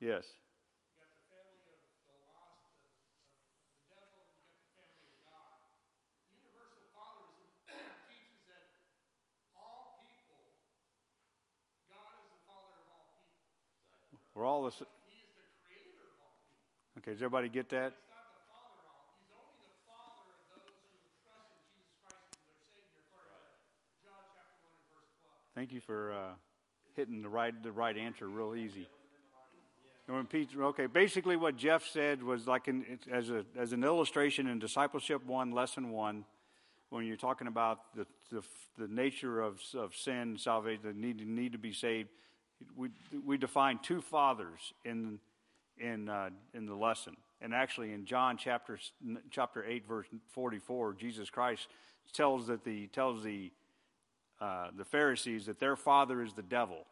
[0.00, 0.24] Yes.
[14.34, 14.86] We're all the.
[16.98, 17.94] Okay, does everybody get that?
[25.56, 26.16] Thank you for uh,
[26.94, 28.86] hitting the right the right answer real easy.
[30.06, 34.46] when Peter, okay, basically what Jeff said was like in, as a as an illustration
[34.46, 36.24] in discipleship one, lesson one,
[36.90, 38.42] when you're talking about the the,
[38.78, 42.10] the nature of of sin, salvation, the need need to be saved
[42.76, 42.88] we,
[43.24, 45.18] we define two fathers in,
[45.78, 47.16] in, uh, in the lesson.
[47.40, 48.78] And actually, in John chapter,
[49.30, 51.68] chapter 8, verse 44, Jesus Christ
[52.12, 53.50] tells, that the, tells the,
[54.40, 56.86] uh, the Pharisees that their father is the devil.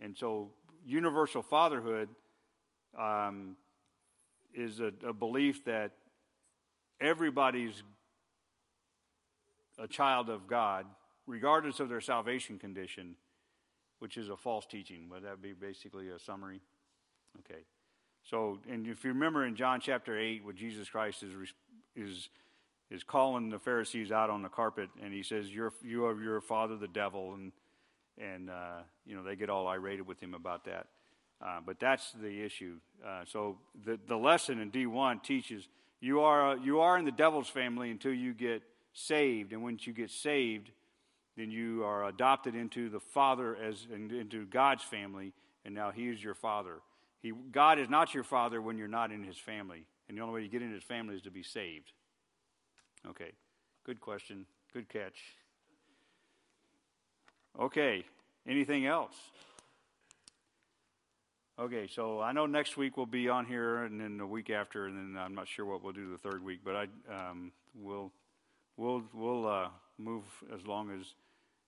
[0.00, 0.50] And so,
[0.86, 2.08] universal fatherhood
[2.98, 3.56] um,
[4.54, 5.92] is a, a belief that
[7.00, 7.82] everybody's
[9.78, 10.86] a child of God,
[11.26, 13.16] regardless of their salvation condition
[14.00, 15.08] which is a false teaching.
[15.10, 16.60] Would that be basically a summary?
[17.38, 17.60] Okay.
[18.28, 21.32] So, and if you remember in John chapter 8, what Jesus Christ is,
[21.94, 22.28] is,
[22.90, 26.40] is calling the Pharisees out on the carpet, and he says, You're, You are your
[26.40, 27.34] father, the devil.
[27.34, 27.52] And,
[28.18, 30.86] and uh, you know, they get all irate with him about that.
[31.42, 32.76] Uh, but that's the issue.
[33.06, 35.68] Uh, so, the, the lesson in D1 teaches
[36.00, 38.62] you are, you are in the devil's family until you get
[38.94, 39.52] saved.
[39.52, 40.70] And once you get saved,
[41.40, 45.32] then you are adopted into the Father as into God's family,
[45.64, 46.80] and now He is your Father.
[47.22, 50.34] He, God is not your Father when you're not in His family, and the only
[50.34, 51.92] way you get into His family is to be saved.
[53.08, 53.32] Okay,
[53.84, 54.44] good question,
[54.74, 55.18] good catch.
[57.58, 58.04] Okay,
[58.46, 59.14] anything else?
[61.58, 64.86] Okay, so I know next week we'll be on here, and then the week after,
[64.86, 68.12] and then I'm not sure what we'll do the third week, but I um, will
[68.76, 69.68] we'll we'll uh,
[69.98, 71.14] move as long as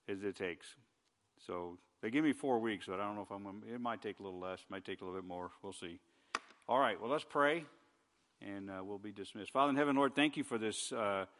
[0.09, 0.67] as it takes.
[1.47, 3.81] So they give me four weeks, but I don't know if I'm going to, it
[3.81, 5.51] might take a little less, might take a little bit more.
[5.63, 5.99] We'll see.
[6.69, 7.65] All right, well, let's pray,
[8.41, 9.53] and uh, we'll be dismissed.
[9.53, 10.93] Father in heaven, Lord, thank you for this.
[10.93, 11.27] Uh,